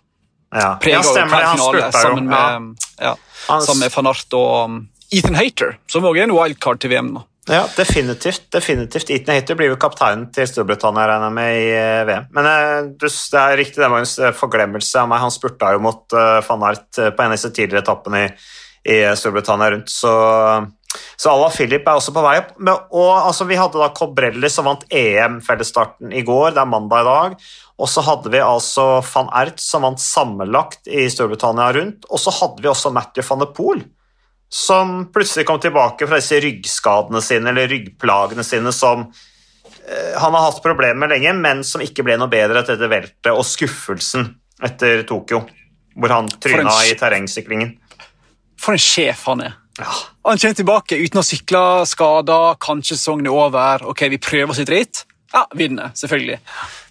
Ja, 0.56 0.70
Prega 0.82 1.01
ja 1.01 1.04
stemmer 1.06 1.44
det. 1.44 1.48
Han 1.51 1.60
spurta 1.62 1.92
jo. 1.92 2.01
sammen 2.01 2.27
med, 2.32 2.88
ja, 3.04 3.13
Han- 3.50 3.63
sammen 3.68 3.84
med 3.86 3.94
van 3.96 4.10
Art 4.10 4.36
og 4.39 4.54
um, 4.72 4.77
Ethan 5.13 5.38
Hater, 5.38 5.75
som 5.92 6.08
òg 6.08 6.18
er 6.18 6.25
en 6.30 6.34
wildcard 6.36 6.80
til 6.82 6.92
VM. 6.96 7.12
nå. 7.18 7.24
Ja, 7.51 7.68
definitivt. 7.77 8.48
definitivt. 8.56 9.12
Ethan 9.13 9.36
Hater 9.38 9.60
blir 9.60 9.70
jo 9.70 9.77
kapteinen 9.77 10.32
til 10.34 10.48
Storbritannia, 10.50 11.06
regner 11.12 11.27
jeg 11.30 11.36
med, 11.38 11.58
i 11.60 11.68
eh, 11.77 12.06
VM. 12.10 12.25
Men 12.34 12.48
du, 12.98 13.06
det 13.06 13.42
er 13.44 13.60
riktig, 13.60 13.84
det 13.84 13.92
var 13.94 14.01
en 14.01 14.34
forglemmelse 14.39 15.04
av 15.04 15.12
meg. 15.12 15.22
Han 15.22 15.36
spurta 15.36 15.75
jo 15.75 15.84
mot 15.86 16.15
uh, 16.18 16.39
van 16.48 16.65
Art 16.72 16.88
på 16.98 17.12
en 17.22 17.30
av 17.30 17.36
disse 17.38 17.51
tidligere 17.54 17.84
etappene 17.86 18.24
i, 18.24 18.32
i 18.96 18.98
Storbritannia 19.20 19.75
rundt, 19.75 19.94
så, 19.94 20.15
så 21.16 21.34
Ala 21.34 21.50
Philip 21.54 21.88
er 21.88 22.00
også 22.00 22.14
på 22.16 22.24
vei 22.25 22.38
opp. 22.42 22.54
Men, 22.60 22.88
og 22.92 23.12
altså, 23.18 23.48
Vi 23.50 23.60
hadde 23.60 23.82
da 23.82 23.92
Cobrelli 23.96 24.50
som 24.52 24.70
vant 24.70 24.86
EM-fellesstarten 24.90 26.14
i 26.16 26.24
går, 26.25 26.56
det 26.56 26.64
er 26.64 26.72
mandag 26.72 27.04
i 27.04 27.10
dag. 27.10 27.38
Og 27.75 27.92
så 27.92 28.04
hadde 28.08 28.32
vi 28.32 28.40
altså 28.40 29.02
van 29.10 29.30
Ert 29.36 29.60
som 29.60 29.84
vant 29.84 30.00
sammenlagt 30.00 30.88
i 30.88 31.10
Storbritannia 31.12 31.74
rundt. 31.75 32.08
Og 32.10 32.22
så 32.22 32.34
hadde 32.40 32.64
vi 32.64 32.72
også 32.72 32.94
Matthew 32.96 33.28
van 33.28 33.44
de 33.44 33.52
Poel 33.56 33.86
som 34.50 35.12
plutselig 35.12 35.46
kom 35.46 35.60
tilbake 35.60 36.08
fra 36.08 36.20
disse 36.20 36.40
ryggskadene 36.40 37.22
sine, 37.22 37.50
eller 37.50 37.68
ryggplagene 37.68 38.44
sine, 38.46 38.72
som 38.72 39.02
eh, 39.02 40.14
han 40.22 40.34
har 40.34 40.46
hatt 40.48 40.62
problemer 40.64 41.02
med 41.02 41.12
lenge, 41.16 41.34
men 41.34 41.64
som 41.68 41.84
ikke 41.84 42.06
ble 42.06 42.18
noe 42.22 42.32
bedre 42.32 42.62
etter 42.62 42.78
dette 42.78 42.92
veltet, 42.92 43.32
og 43.34 43.44
skuffelsen 43.48 44.30
etter 44.64 45.04
Tokyo, 45.08 45.44
hvor 45.96 46.14
han 46.16 46.30
tryna 46.30 46.78
i 46.88 46.96
terrengsyklingen. 47.00 47.75
For 48.62 48.78
en 48.78 48.82
sjef 48.82 49.25
han 49.28 49.44
er. 49.50 49.58
Ja. 49.79 49.91
Han 50.29 50.39
kommer 50.39 50.58
tilbake 50.58 50.98
uten 51.00 51.20
å 51.20 51.25
sykle, 51.25 51.63
skada, 51.89 52.39
kanskje 52.63 52.96
sesongen 52.96 53.27
er 53.27 53.36
over. 53.36 53.84
Ok, 53.91 54.05
vi 54.13 54.22
prøver 54.22 54.58
sitt 54.58 54.72
ritt. 54.72 55.03
Ja, 55.34 55.44
vinner, 55.58 55.91
selvfølgelig. 55.98 56.39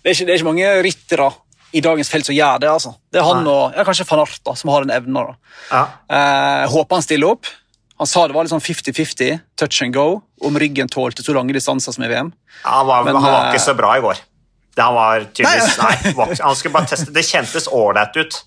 Det 0.02 0.10
er 0.10 0.16
ikke, 0.16 0.26
det 0.28 0.34
er 0.34 0.40
ikke 0.40 0.50
mange 0.50 0.72
ryttere 0.84 1.30
i 1.74 1.82
dagens 1.82 2.10
felt 2.12 2.28
som 2.28 2.36
gjør 2.36 2.60
det. 2.62 2.70
altså. 2.70 2.94
Det 3.10 3.22
er 3.22 3.26
han 3.26 3.42
Nei. 3.42 3.52
og 3.54 3.78
ja, 3.78 3.84
kanskje 3.88 4.06
van 4.10 4.22
Aert 4.22 4.42
da, 4.46 4.54
som 4.58 4.70
har 4.70 4.84
den 4.84 4.94
evnen. 4.94 5.16
da. 5.16 5.54
Ja. 5.70 5.84
Eh, 6.18 6.64
håper 6.74 7.00
han 7.00 7.06
stiller 7.06 7.34
opp. 7.34 7.50
Han 7.98 8.10
sa 8.10 8.26
det 8.28 8.34
var 8.34 8.46
litt 8.46 8.52
sånn 8.52 8.62
50-50, 8.62 9.40
touch 9.58 9.80
and 9.86 9.94
go, 9.94 10.20
om 10.44 10.56
ryggen 10.58 10.90
tålte 10.90 11.24
så 11.24 11.34
lange 11.34 11.54
distanser 11.54 11.94
som 11.94 12.04
i 12.04 12.10
VM. 12.10 12.32
Han, 12.66 12.86
var, 12.86 13.06
Men, 13.06 13.16
han 13.16 13.30
var 13.30 13.40
eh, 13.46 13.54
ikke 13.54 13.64
så 13.64 13.74
bra 13.78 13.92
i 13.96 14.02
går. 14.04 14.22
Det 14.74 14.82
han 14.82 14.96
var 14.96 15.24
tydeligvis 15.30 15.76
Nei, 15.78 15.94
nei 16.18 16.38
han 16.42 16.56
skulle 16.58 16.74
bare 16.74 16.90
teste. 16.90 17.14
Det 17.14 17.22
kjentes 17.26 17.68
ålreit 17.70 18.18
ut. 18.18 18.40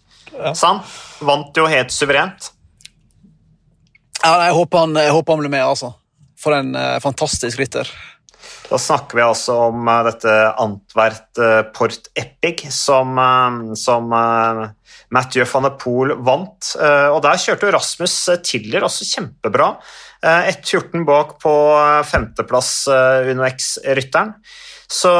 Så 0.52 0.68
han 0.68 0.82
vant 1.24 1.56
jo 1.58 1.66
helt 1.72 1.94
suverent. 1.96 2.52
Ja, 4.28 4.36
jeg, 4.50 4.58
håper 4.58 4.84
han, 4.84 5.00
jeg 5.00 5.16
håper 5.16 5.36
han 5.36 5.44
blir 5.46 5.54
med, 5.54 5.64
altså. 5.64 5.94
For 6.38 6.56
en 6.58 6.76
eh, 6.76 6.98
fantastisk 7.04 7.62
rytter. 7.62 7.90
Da 8.68 8.80
snakker 8.82 9.16
vi 9.16 9.24
altså 9.24 9.56
om 9.70 9.88
uh, 9.88 10.02
dette 10.04 10.34
Antwerp 10.60 11.40
uh, 11.40 11.62
Port 11.76 12.10
Epic, 12.20 12.66
som, 12.76 13.16
uh, 13.16 13.72
som 13.80 14.12
Mathieu 15.14 15.48
van 15.48 15.68
der 15.70 15.78
Poel 15.80 16.12
vant. 16.28 16.74
Og 16.76 17.22
der 17.24 17.40
kjørte 17.40 17.72
Rasmus 17.72 18.16
Tiller 18.44 18.84
også 18.84 19.08
kjempebra. 19.08 19.70
Eh, 20.20 20.50
1.14 20.52 21.06
bak 21.08 21.38
på 21.40 21.54
femteplass 22.10 22.72
Uno 23.32 23.46
X-rytteren. 23.48 24.34
Så 24.92 25.14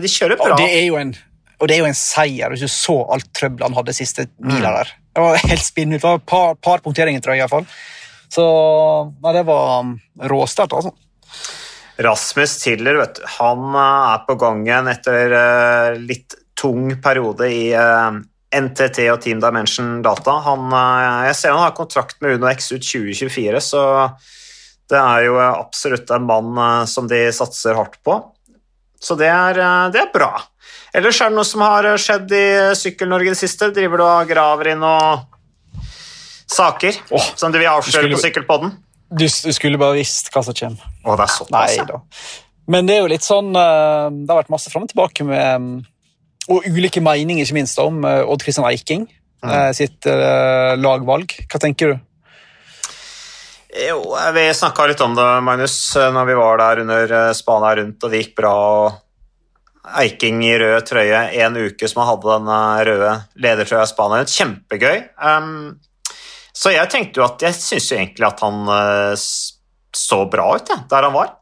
de 0.00 0.08
kjører 0.08 0.40
bra. 0.40 0.54
Og 0.54 0.62
det 0.62 0.70
er 0.78 0.86
jo 0.86 0.96
en, 1.00 1.12
og 1.60 1.68
det 1.68 1.76
er 1.76 1.82
jo 1.82 1.90
en 1.90 1.98
seier, 1.98 2.48
hvis 2.52 2.64
du 2.64 2.72
så 2.72 2.96
alt 3.12 3.28
trøbbelet 3.36 3.68
han 3.68 3.76
hadde 3.76 3.96
siste 3.98 4.24
mila 4.40 4.72
der. 4.78 4.94
Det 5.12 5.26
var 5.26 5.44
helt 5.50 5.68
spinnvilt. 5.68 6.24
Par, 6.28 6.56
par 6.56 6.80
punkteringer, 6.84 7.20
tror 7.20 7.36
jeg. 7.36 7.42
i 7.42 7.44
hvert 7.44 7.58
fall. 7.58 7.68
Så 8.36 8.46
nei, 9.22 9.32
det 9.32 9.46
var 9.48 9.80
um, 9.80 9.94
råsterkt, 10.28 10.76
altså. 10.76 10.92
Rasmus 12.04 12.58
Tiller 12.60 12.98
vet 13.00 13.20
han 13.38 13.70
eh, 13.72 14.08
er 14.12 14.24
på 14.26 14.36
gang 14.40 14.64
igjen 14.66 14.90
etter 14.92 15.32
eh, 15.32 15.94
litt 15.96 16.36
tung 16.56 16.90
periode 17.00 17.48
i 17.48 17.70
eh, 17.72 18.18
NTT 18.56 19.06
og 19.12 19.22
Team 19.24 19.40
Dimension 19.40 20.02
Data. 20.04 20.36
Han, 20.44 20.68
jeg 21.26 21.36
ser 21.36 21.54
han 21.56 21.64
har 21.64 21.76
kontrakt 21.76 22.20
med 22.20 22.36
Uno 22.36 22.48
X 22.52 22.70
ut 22.74 22.84
2024, 22.84 23.62
så 23.64 23.82
det 24.88 25.00
er 25.00 25.26
jo 25.26 25.40
absolutt 25.42 26.12
en 26.14 26.28
mann 26.28 26.86
som 26.88 27.08
de 27.10 27.24
satser 27.34 27.76
hardt 27.76 27.98
på. 28.06 28.20
Så 29.02 29.16
det 29.18 29.28
er, 29.28 29.58
det 29.92 30.00
er 30.00 30.12
bra. 30.14 30.30
Ellers 30.96 31.18
er 31.20 31.32
det 31.32 31.36
noe 31.36 31.48
som 31.48 31.64
har 31.66 31.88
skjedd 32.00 32.32
i 32.32 32.46
Sykkel-Norge 32.78 33.32
i 33.32 33.34
det 33.34 33.40
siste. 33.40 33.72
Driver 33.74 34.00
du 34.00 34.04
og 34.06 34.30
graver 34.30 34.70
inn 34.72 34.80
noen 34.80 35.26
saker 36.50 36.98
oh, 37.10 37.30
som 37.34 37.52
du 37.52 37.58
vil 37.60 37.70
avsløre 37.70 38.06
skulle- 38.06 38.18
på 38.18 38.24
Sykkelpodden? 38.24 38.74
Du, 39.06 39.22
du 39.22 39.52
skulle 39.54 39.78
bare 39.78 40.00
visst 40.00 40.32
hva 40.34 40.42
som 40.42 40.54
kommer. 40.58 40.82
Å, 41.04 41.14
det 41.14 41.24
er 41.26 41.30
såpass, 41.30 41.76
Nei. 41.78 42.30
Men 42.66 42.88
det 42.88 42.96
er 42.96 43.04
jo 43.04 43.10
litt 43.12 43.22
sånn 43.22 43.52
eh, 43.54 44.06
Det 44.10 44.32
har 44.32 44.40
vært 44.40 44.50
masse 44.50 44.72
fram 44.72 44.82
og 44.82 44.90
tilbake 44.90 45.22
med 45.22 45.62
um, 45.62 45.68
Og 46.50 46.66
ulike 46.66 46.98
meninger, 46.98 47.46
ikke 47.46 47.54
minst, 47.54 47.78
om 47.78 48.02
eh, 48.02 48.24
Odd 48.26 48.42
Christian 48.42 48.66
Eiking 48.66 49.04
mm. 49.06 49.54
sitt 49.78 50.08
eh, 50.10 50.72
lagvalg. 50.80 51.36
Hva 51.46 51.62
tenker 51.62 51.94
du? 51.94 52.02
Jo, 53.76 54.00
vi 54.34 54.44
snakka 54.56 54.86
litt 54.88 55.02
om 55.04 55.14
det, 55.14 55.26
Magnus, 55.44 55.76
når 55.94 56.30
vi 56.30 56.36
var 56.38 56.62
der 56.62 56.82
under 56.82 57.16
eh, 57.20 57.32
Spania 57.36 57.74
rundt, 57.78 58.02
og 58.02 58.10
det 58.10 58.22
gikk 58.22 58.38
bra. 58.40 58.54
og 58.56 59.02
Eiking 60.00 60.40
i 60.42 60.54
rød 60.58 60.88
trøye 60.88 61.18
en 61.44 61.56
uke 61.60 61.86
som 61.86 62.02
han 62.02 62.08
hadde 62.10 62.30
den 62.32 62.48
eh, 62.50 62.78
røde 62.88 63.12
ledertrøya 63.44 63.84
i 63.84 63.90
Spania. 63.90 64.30
Kjempegøy. 64.32 65.02
Um, 65.20 65.50
så 66.56 66.72
jeg 66.72 66.88
tenkte 66.92 67.20
jo 67.20 67.26
at 67.26 67.42
jeg 67.44 67.56
syns 67.58 67.90
egentlig 67.92 68.26
at 68.28 68.40
han 68.44 68.62
eh, 68.72 69.26
så 69.96 70.24
bra 70.30 70.48
ut, 70.56 70.72
ja, 70.72 70.80
der 70.88 71.08
han 71.08 71.16
var. 71.16 71.34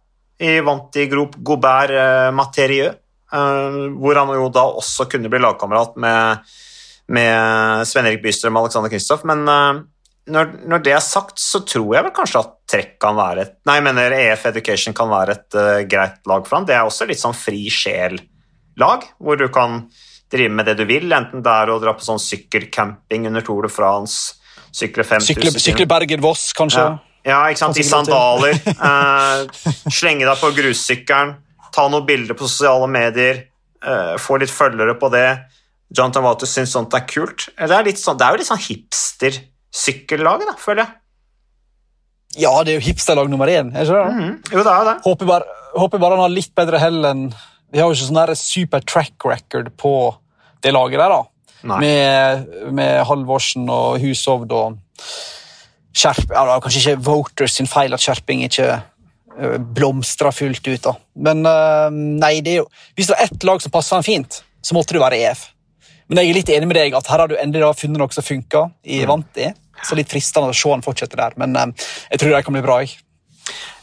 I, 0.42 0.58
vant 0.66 0.96
i 0.98 1.06
Grop 1.06 1.36
Gobert 1.46 1.94
uh, 1.94 2.30
Materieux, 2.34 2.94
eh, 3.32 3.80
hvor 3.94 4.18
han 4.18 4.32
jo 4.34 4.50
da 4.52 4.64
også 4.80 5.06
kunne 5.10 5.30
bli 5.30 5.40
lagkamerat 5.42 5.98
med, 6.02 6.54
med 7.14 7.86
Sven-Erik 7.86 8.22
Bystrøm 8.24 8.58
og 8.58 8.66
Alexander 8.66 8.92
Kristoff, 8.92 9.22
men 9.30 9.46
eh, 9.46 9.82
når, 10.34 10.52
når 10.66 10.84
det 10.84 10.94
er 10.96 11.04
sagt, 11.04 11.38
så 11.38 11.62
tror 11.68 11.90
jeg 11.94 12.06
vel 12.06 12.14
kanskje 12.16 12.42
at 12.42 12.52
Trekk 12.74 12.94
kan 13.02 13.18
være 13.18 13.42
et 13.44 13.56
Nei, 13.68 13.76
jeg 13.76 13.84
mener 13.84 14.14
EF 14.16 14.46
Education 14.48 14.96
kan 14.96 15.10
være 15.12 15.34
et 15.36 15.56
uh, 15.58 15.82
greit 15.84 16.22
lag 16.30 16.46
for 16.48 16.56
han. 16.56 16.66
Det 16.68 16.72
er 16.72 16.86
også 16.86 17.04
litt 17.10 17.20
sånn 17.20 17.36
fri 17.36 17.66
sjel-lag, 17.72 19.04
hvor 19.20 19.36
du 19.36 19.50
kan 19.52 19.82
drive 20.32 20.54
med 20.56 20.66
det 20.66 20.78
du 20.80 20.86
vil, 20.88 21.12
enten 21.12 21.44
det 21.44 21.52
er 21.52 21.70
å 21.70 21.76
dra 21.82 21.92
på 21.94 22.06
sånn 22.06 22.22
sykkelcamping 22.22 23.28
under 23.28 23.44
Tour 23.44 23.68
de 23.68 23.70
France, 23.70 24.40
sykle 24.74 25.06
5000 25.06 25.60
Sykle, 25.62 25.86
Bergen-Voss, 25.90 26.48
kanskje? 26.56 26.82
ja. 26.82 26.98
ja, 27.28 27.40
ikke 27.50 27.62
sant, 27.62 27.78
i 27.80 27.86
sandaler. 27.86 28.58
Eh, 28.90 29.90
slenge 29.92 30.26
deg 30.26 30.40
på 30.40 30.50
grussykkelen, 30.56 31.36
ta 31.74 31.86
noen 31.90 32.06
bilder 32.08 32.38
på 32.38 32.48
sosiale 32.48 32.88
medier, 32.90 33.44
eh, 33.84 34.14
få 34.20 34.38
litt 34.42 34.52
følgere 34.52 34.96
på 35.00 35.10
det. 35.14 35.28
Jonathan 35.94 36.18
Tamatus 36.18 36.52
syns 36.56 36.74
sånt 36.74 36.94
er 36.96 37.04
kult. 37.06 37.48
Det 37.54 37.70
er, 37.70 37.90
sånn, 38.00 38.18
det 38.18 38.26
er 38.26 38.34
jo 38.34 38.42
litt 38.42 38.50
sånn 38.50 38.62
hipster-sykkellaget, 38.66 40.50
da, 40.50 40.56
føler 40.58 40.84
jeg. 40.84 40.94
Ja, 42.44 42.50
det 42.66 42.72
er 42.72 42.80
jo 42.80 42.86
hipsterlag 42.88 43.28
nummer 43.30 43.46
én. 43.46 43.70
er 43.76 43.86
ikke 43.86 44.00
det? 44.00 44.14
Mhm. 44.14 44.32
Jo, 44.50 44.62
det 44.66 44.72
er 44.72 44.88
det. 44.88 44.94
Håper 45.04 45.28
bare, 45.28 45.58
håper 45.78 46.02
bare 46.02 46.16
han 46.16 46.24
har 46.24 46.34
litt 46.34 46.54
bedre 46.54 46.80
hell 46.82 47.04
enn 47.04 47.28
Vi 47.74 47.80
har 47.80 47.90
jo 47.90 47.94
ikke 47.94 48.06
sånn 48.06 48.36
super 48.38 48.80
track 48.86 49.24
record 49.26 49.70
på 49.76 49.94
det 50.62 50.72
laget 50.72 50.98
der, 50.98 51.10
da. 51.10 51.22
Med, 51.64 52.50
med 52.76 52.98
Halvorsen 53.08 53.68
og 53.72 54.00
Hushovd 54.02 54.52
og 54.52 54.76
Skjerp... 55.94 56.32
Ja, 56.34 56.58
kanskje 56.60 56.82
ikke 56.82 57.04
Voters 57.06 57.54
sin 57.56 57.70
feil 57.70 57.94
at 57.94 58.02
Skjerping 58.02 58.42
ikke 58.48 58.66
uh, 58.74 59.56
blomstra 59.56 60.32
fullt 60.34 60.66
ut, 60.66 60.82
da. 60.82 60.94
Men 61.24 61.44
eh, 61.46 61.98
nei, 62.20 62.32
det 62.42 62.56
er 62.56 62.62
jo 62.64 62.68
Hvis 62.98 63.10
det 63.10 63.16
er 63.16 63.28
ett 63.28 63.46
lag 63.46 63.62
som 63.62 63.72
passer 63.74 63.94
han 63.94 64.06
fint, 64.06 64.40
så 64.64 64.74
måtte 64.74 64.96
det 64.96 65.02
være 65.02 65.20
EF. 65.22 65.46
Men 66.10 66.20
jeg 66.20 66.32
er 66.32 66.38
litt 66.40 66.50
enig 66.52 66.68
med 66.68 66.78
deg 66.80 66.96
at 66.98 67.08
her 67.08 67.22
har 67.22 67.30
du 67.30 67.36
endelig 67.38 67.64
da 67.64 67.76
funnet 67.78 68.02
noe 68.02 68.16
som 68.16 68.26
funker 68.26 68.72
i 68.82 69.04
Vanti. 69.08 69.48
Så 69.84 69.96
litt 69.96 70.10
fristende 70.10 70.50
å 70.50 70.56
se 70.56 70.70
han 70.72 70.84
fortsette 70.84 71.18
der, 71.20 71.36
men 71.40 71.56
eh, 71.60 71.88
jeg 72.12 72.22
tror 72.22 72.34
det 72.34 72.44
kan 72.46 72.56
bli 72.56 72.64
bra. 72.66 72.80
Jeg. 72.82 72.98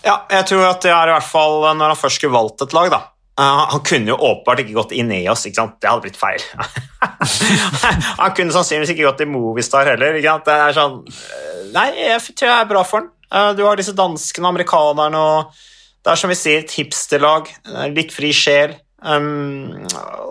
Ja, 0.04 0.20
jeg 0.34 0.48
tror 0.50 0.68
at 0.68 0.84
det 0.84 0.94
er 0.94 1.12
i 1.12 1.16
hvert 1.16 1.32
fall 1.32 1.62
når 1.78 1.94
han 1.94 2.00
først 2.00 2.20
skulle 2.20 2.36
valgt 2.36 2.66
et 2.66 2.76
lag, 2.76 2.92
da. 2.94 3.02
Eh, 3.40 3.64
han 3.72 3.84
kunne 3.88 4.12
jo 4.12 4.18
åpenbart 4.18 4.60
ikke 4.64 4.76
gått 4.76 4.92
inn 4.98 5.12
i 5.16 5.22
oss, 5.32 5.46
ikke 5.48 5.62
sant? 5.62 5.78
det 5.82 5.90
hadde 5.90 6.04
blitt 6.04 6.20
feil. 6.20 6.44
han 8.22 8.36
kunne 8.36 8.54
sannsynligvis 8.56 8.94
ikke 8.96 9.08
gått 9.08 9.24
i 9.24 9.30
Movistar 9.30 9.88
heller. 9.94 10.18
Ikke 10.20 10.34
sant? 10.34 10.48
Det 10.50 10.58
er 10.68 10.78
sånn 10.78 10.98
eh, 11.08 11.50
Nei, 11.72 11.88
jeg 11.96 12.20
tror 12.36 12.50
jeg 12.50 12.58
er 12.58 12.70
bra 12.74 12.84
for 12.88 13.00
han. 13.04 13.12
Eh, 13.32 13.52
Du 13.58 13.64
har 13.68 13.80
disse 13.80 13.96
danskene, 13.96 14.52
amerikanerne 14.52 15.22
og 15.22 15.54
Det 16.02 16.12
er 16.12 16.20
som 16.20 16.32
vi 16.34 16.36
sier, 16.36 16.64
et 16.64 16.74
hipsterlag. 16.76 17.50
Litt 17.94 18.12
fri 18.16 18.32
sjel. 18.34 18.74
Um, 19.02 19.80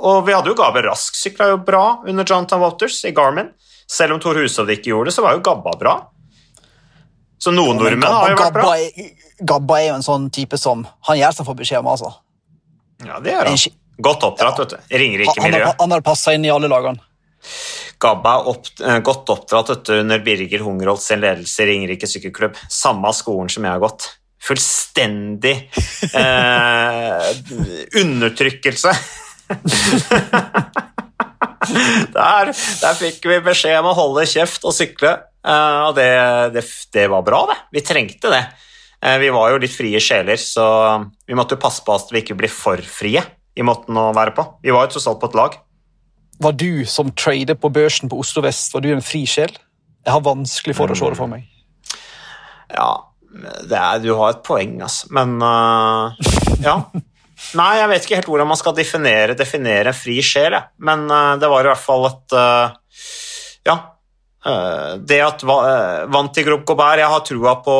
og 0.06 0.24
vi 0.26 0.34
hadde 0.34 0.50
jo 0.50 0.54
Gabe 0.58 0.82
Rask 0.84 1.16
sykla 1.18 1.48
jo 1.50 1.56
bra 1.66 2.00
under 2.06 2.26
Jonathan 2.26 2.60
Waters 2.62 3.00
i 3.06 3.12
Garmin. 3.14 3.48
Selv 3.90 4.14
om 4.14 4.20
Tor 4.22 4.38
Hushovd 4.38 4.70
ikke 4.74 4.92
gjorde 4.92 5.10
det, 5.10 5.14
så 5.16 5.24
var 5.24 5.34
jo 5.34 5.42
Gabba 5.46 5.72
bra. 5.78 5.94
Så 7.40 7.54
noen 7.54 7.78
nordmenn 7.80 8.06
har 8.06 8.30
jo 8.34 8.38
vært 8.38 8.54
bra. 8.54 8.66
Gabba, 8.66 8.74
er, 8.82 9.38
Gabba 9.46 9.78
er 9.80 9.86
jo 9.88 9.94
en 9.96 10.06
sånn 10.06 10.26
type 10.34 10.58
som 10.60 10.82
Han 11.08 11.18
gjør 11.18 11.38
seg 11.38 11.48
for 11.48 11.58
beskjed 11.58 11.80
om. 11.82 11.88
altså. 11.94 12.12
Ja, 13.06 13.20
det 13.22 13.32
er 13.34 13.48
han. 13.48 13.58
Godt 14.00 14.24
oppdratt, 14.24 14.58
vet 14.62 14.72
du. 14.72 14.76
Han, 14.80 14.98
Ringerike 15.02 15.42
han, 15.42 15.92
har, 15.92 16.00
passa 16.04 16.34
inn 16.34 16.44
i 16.44 16.52
alle 16.52 16.70
lagene. 16.72 17.02
Gabba 18.00 18.38
er 18.38 18.48
opp, 18.52 18.70
eh, 18.80 18.98
godt 19.04 19.28
oppdratt 19.32 19.72
vet 19.74 19.84
du, 19.88 19.92
under 20.00 20.22
Birger 20.24 20.64
Hungerholt 20.64 21.02
sin 21.04 21.20
ledelse 21.20 21.64
i 21.64 21.68
Ringerike 21.68 22.08
sykkelklubb. 22.08 22.56
Samme 22.72 23.12
skolen 23.16 23.52
som 23.52 23.66
jeg 23.66 23.76
har 23.76 23.82
gått. 23.82 24.16
fullstendig 24.40 25.52
eh, 26.16 27.26
undertrykkelse. 28.00 28.92
der, 32.16 32.52
der, 32.54 32.94
fikk 32.96 33.28
vi 33.28 33.36
beskjed 33.44 33.82
om 33.82 33.90
å 33.90 33.98
holde 33.98 34.24
kjeft 34.30 34.64
og 34.64 34.72
sykle, 34.72 35.12
eh, 35.44 35.80
og 35.84 35.92
det, 35.98 36.08
det, 36.56 36.64
det, 36.96 37.04
var 37.12 37.26
bra, 37.26 37.42
det. 37.52 37.58
Vi 37.76 37.84
trengte 37.84 38.32
det. 38.32 38.40
Eh, 39.00 39.18
vi 39.18 39.30
var 39.32 39.52
jo 39.52 39.60
litt 39.62 39.72
frie 39.72 40.00
sjeler, 40.02 40.36
så 40.40 40.64
vi 41.26 41.36
måtte 41.38 41.56
jo 41.56 41.62
passe 41.62 41.84
på 41.84 41.94
at 41.96 42.12
vi 42.12 42.20
ikke 42.20 42.36
blir 42.38 42.52
for 42.52 42.80
frie 42.84 43.22
i 43.56 43.64
måten 43.66 43.96
å 43.96 44.10
være 44.16 44.34
på. 44.36 44.44
Vi 44.64 44.72
var 44.74 44.86
jo 44.86 44.94
tross 44.94 45.08
alt 45.10 45.20
på 45.22 45.30
et 45.30 45.38
lag. 45.40 45.56
Var 46.40 46.56
du 46.56 46.84
som 46.88 47.12
trader 47.12 47.56
på 47.60 47.72
børsen 47.72 48.08
på 48.08 48.18
Oslo 48.20 48.44
vest, 48.44 48.72
var 48.72 48.84
du 48.84 48.90
en 48.94 49.04
fri 49.04 49.26
sjel? 49.28 49.52
Jeg 50.00 50.14
har 50.14 50.24
vanskelig 50.24 50.76
for 50.76 50.92
å 50.92 50.96
se 50.96 51.12
det 51.12 51.18
for 51.18 51.28
meg. 51.28 51.44
Ja, 52.70 52.92
er, 53.68 54.00
du 54.00 54.12
har 54.16 54.34
et 54.34 54.44
poeng, 54.46 54.78
altså. 54.84 55.10
Men 55.16 55.36
uh, 55.42 56.16
ja. 56.64 56.80
Nei, 57.56 57.70
jeg 57.80 57.90
vet 57.90 58.06
ikke 58.06 58.18
helt 58.18 58.30
hvordan 58.30 58.50
man 58.50 58.60
skal 58.60 58.76
definere, 58.76 59.36
definere 59.36 59.94
fri 59.96 60.18
sjel, 60.24 60.56
jeg. 60.56 60.72
Men 60.84 61.06
uh, 61.12 61.36
det 61.40 61.50
var 61.52 61.64
i 61.64 61.72
hvert 61.72 61.84
fall 61.84 62.08
et 62.10 62.36
uh, 62.36 62.76
Ja. 63.68 63.76
Det 64.40 65.18
at 65.20 65.42
vant 65.44 66.32
til 66.32 66.46
Grop 66.46 66.62
Gobert 66.64 67.02
Jeg 67.02 67.12
har 67.12 67.24
trua 67.28 67.52
på, 67.60 67.74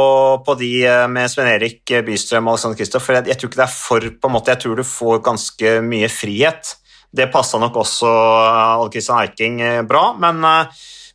på 0.44 0.54
de 0.60 0.84
med 1.08 1.32
Sven 1.32 1.48
Erik 1.54 1.88
Bystrøm 2.04 2.50
og 2.50 2.58
Alexander 2.58 2.76
Kristoff, 2.76 3.08
jeg, 3.08 3.30
jeg, 3.30 3.38
tror 3.40 3.48
ikke 3.48 3.60
det 3.62 3.64
er 3.64 3.72
for 3.72 4.08
på 4.20 4.28
en 4.28 4.34
måte, 4.34 4.52
Jeg 4.52 4.60
tror 4.60 4.76
du 4.76 4.84
får 4.84 5.22
ganske 5.24 5.72
mye 5.86 6.10
frihet. 6.12 6.74
Det 7.10 7.30
passa 7.32 7.58
nok 7.58 7.78
også 7.80 8.10
Odd 8.82 8.92
Kristian 8.92 9.22
Eiking 9.22 9.62
bra, 9.88 10.10
men 10.20 10.44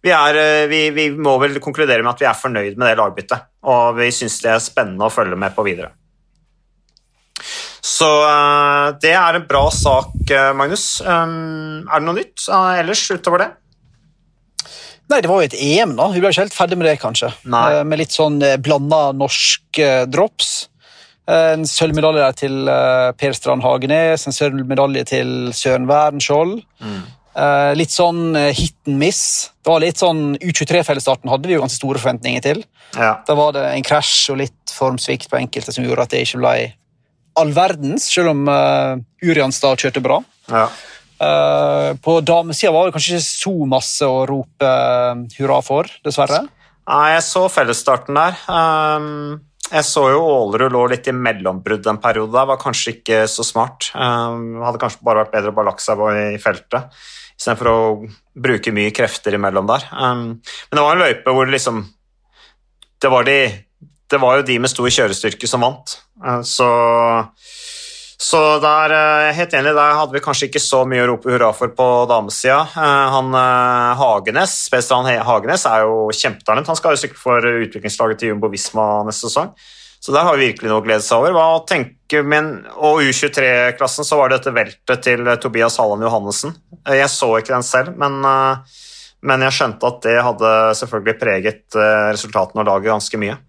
vi, 0.02 0.10
er, 0.12 0.40
vi, 0.72 0.80
vi, 0.96 1.06
må 1.14 1.36
vel 1.42 1.62
konkludere 1.62 2.02
med 2.02 2.16
at 2.16 2.24
vi 2.24 2.28
er 2.30 2.40
fornøyd 2.40 2.80
med 2.80 2.90
det 2.90 2.98
lagbyttet, 3.00 3.46
og 3.70 4.00
vi 4.00 4.10
syns 4.14 4.40
det 4.42 4.50
er 4.56 4.64
spennende 4.64 5.06
å 5.06 5.14
følge 5.14 5.38
med 5.40 5.54
på 5.54 5.66
videre. 5.68 5.94
Så 7.86 8.10
det 8.98 9.14
er 9.14 9.38
en 9.38 9.46
bra 9.46 9.68
sak, 9.70 10.34
Magnus. 10.58 10.88
Er 11.06 11.30
det 11.30 12.02
noe 12.02 12.18
nytt 12.18 12.48
ellers 12.50 13.06
utover 13.14 13.46
det? 13.46 13.50
Nei, 15.12 15.20
det 15.22 15.30
var 15.30 15.42
jo 15.42 15.50
et 15.50 15.58
EM, 15.62 15.96
da. 15.98 16.08
Vi 16.14 16.22
ble 16.22 16.32
ikke 16.34 16.46
helt 16.46 16.56
ferdig 16.56 16.78
med 16.80 16.88
det, 16.90 16.96
kanskje. 17.02 17.30
Nei. 17.52 17.84
med 17.86 18.02
litt 18.02 18.16
sånn 18.16 18.40
blanda 18.64 19.12
norsk 19.14 19.82
drops. 20.10 20.54
En 21.30 21.66
sølvmedalje 21.70 22.22
der 22.24 22.38
til 22.38 22.72
Per 23.18 23.36
Strand 23.38 23.66
Hagenes, 23.66 24.26
en 24.26 24.36
sølvmedalje 24.36 25.06
til 25.10 25.36
Søren 25.58 25.86
Wernskjold. 25.90 26.60
Mm. 26.82 27.04
litt 27.78 27.94
sånn 27.94 28.38
hit 28.58 28.76
and 28.88 28.98
miss. 29.02 29.52
Det 29.62 29.70
var 29.70 29.84
litt 29.84 30.02
sånn 30.02 30.40
U23-fellesstarten 30.40 31.30
hadde 31.30 31.50
vi 31.50 31.58
jo 31.58 31.62
ganske 31.62 31.82
store 31.82 32.02
forventninger 32.02 32.46
til. 32.46 32.64
Ja. 32.98 33.20
Da 33.28 33.38
var 33.38 33.54
det 33.58 33.66
en 33.72 33.86
krasj 33.86 34.32
og 34.34 34.42
litt 34.42 34.74
formsvikt 34.74 35.30
på 35.30 35.40
enkelte 35.40 35.74
som 35.76 35.86
gjorde 35.86 36.06
at 36.06 36.14
det 36.14 36.26
ikke 36.26 36.42
ble 36.42 36.56
all 37.36 37.52
verdens, 37.56 38.08
selv 38.12 38.32
om 38.32 38.46
uh, 38.48 38.96
Urianstad 39.24 39.82
kjørte 39.82 40.04
bra. 40.04 40.22
Ja. 40.48 40.70
Uh, 41.16 41.96
på 42.04 42.20
damesida 42.26 42.74
var 42.76 42.88
det 42.88 42.96
kanskje 42.96 43.18
ikke 43.18 43.28
så 43.28 43.56
masse 43.72 44.08
å 44.08 44.22
rope 44.30 44.70
uh, 44.70 45.26
hurra 45.38 45.60
for, 45.66 45.90
dessverre. 46.06 46.44
Nei, 46.86 47.04
jeg 47.16 47.26
så 47.26 47.46
fellesstarten 47.50 48.18
der. 48.20 48.40
Um, 48.52 49.38
jeg 49.72 49.88
så 49.88 50.06
jo 50.14 50.22
Ålerud 50.22 50.76
lå 50.76 50.84
litt 50.92 51.08
i 51.10 51.16
mellombrudd 51.16 51.88
en 51.90 52.02
periode. 52.04 52.36
Det 52.36 52.48
var 52.52 52.62
kanskje 52.62 52.98
ikke 52.98 53.24
så 53.32 53.46
smart. 53.48 53.90
Um, 53.98 54.62
hadde 54.66 54.82
kanskje 54.84 55.06
bare 55.08 55.24
vært 55.24 55.38
bedre 55.38 55.54
å 55.54 55.58
bare 55.58 55.72
lagt 55.72 55.86
seg 55.86 56.04
i 56.36 56.42
feltet 56.42 56.92
istedenfor 57.36 57.68
å 57.68 57.80
bruke 58.46 58.72
mye 58.72 58.94
krefter 58.96 59.36
imellom 59.36 59.68
der. 59.68 59.88
Um, 59.92 60.28
men 60.40 60.78
det 60.78 60.84
var 60.86 60.96
en 60.96 61.04
løype 61.04 61.34
hvor 61.36 61.50
liksom 61.52 61.82
det 63.04 63.12
var 63.12 63.26
de 63.28 63.40
det 64.12 64.20
var 64.22 64.40
jo 64.40 64.46
de 64.48 64.58
med 64.62 64.72
stor 64.72 64.90
kjørestyrke 64.94 65.48
som 65.50 65.64
vant. 65.66 65.98
Eh, 66.22 66.42
så, 66.46 66.68
så 68.18 68.60
der, 68.64 68.92
eh, 68.96 69.34
helt 69.36 69.54
enig, 69.54 69.74
der 69.76 69.96
hadde 70.00 70.16
vi 70.16 70.24
kanskje 70.24 70.48
ikke 70.48 70.62
så 70.64 70.86
mye 70.88 71.04
å 71.04 71.08
rope 71.10 71.30
hurra 71.34 71.52
for 71.54 71.74
på 71.76 71.88
damesida. 72.08 72.62
Eh, 72.64 73.08
han 73.12 73.34
Hagenes 74.00 74.70
han 74.90 75.10
Hagenes 75.28 75.66
er 75.66 75.84
jo 75.84 76.08
kjempetalent. 76.16 76.68
Han 76.68 76.80
skal 76.80 76.96
jo 76.96 77.02
sykle 77.04 77.20
for 77.20 77.42
utviklingslaget 77.42 78.20
til 78.20 78.30
Jumbo 78.30 78.48
Visma 78.48 79.04
neste 79.04 79.28
sesong. 79.28 79.52
Så 80.00 80.14
der 80.14 80.24
har 80.24 80.38
vi 80.38 80.52
virkelig 80.52 80.70
noe 80.70 80.82
å 80.82 80.86
glede 80.86 81.04
seg 81.04 81.18
over. 81.18 81.34
Hva 81.34 81.66
tenker, 81.68 82.24
min, 82.24 82.64
og 82.78 83.02
U23-klassen 83.02 84.06
så 84.06 84.20
var 84.20 84.30
det 84.30 84.38
dette 84.38 84.54
veltet 84.54 85.02
til 85.02 85.26
Tobias 85.42 85.80
Halland 85.82 86.06
Johannessen. 86.06 86.54
Jeg 86.86 87.10
så 87.10 87.32
ikke 87.40 87.56
den 87.56 87.66
selv, 87.66 87.98
men, 87.98 88.22
men 89.26 89.46
jeg 89.48 89.56
skjønte 89.58 89.90
at 89.90 90.04
det 90.06 90.20
hadde 90.22 90.52
selvfølgelig 90.78 91.18
preget 91.20 91.80
resultatene 92.14 92.62
og 92.62 92.70
laget 92.70 92.94
ganske 92.94 93.18
mye 93.18 93.40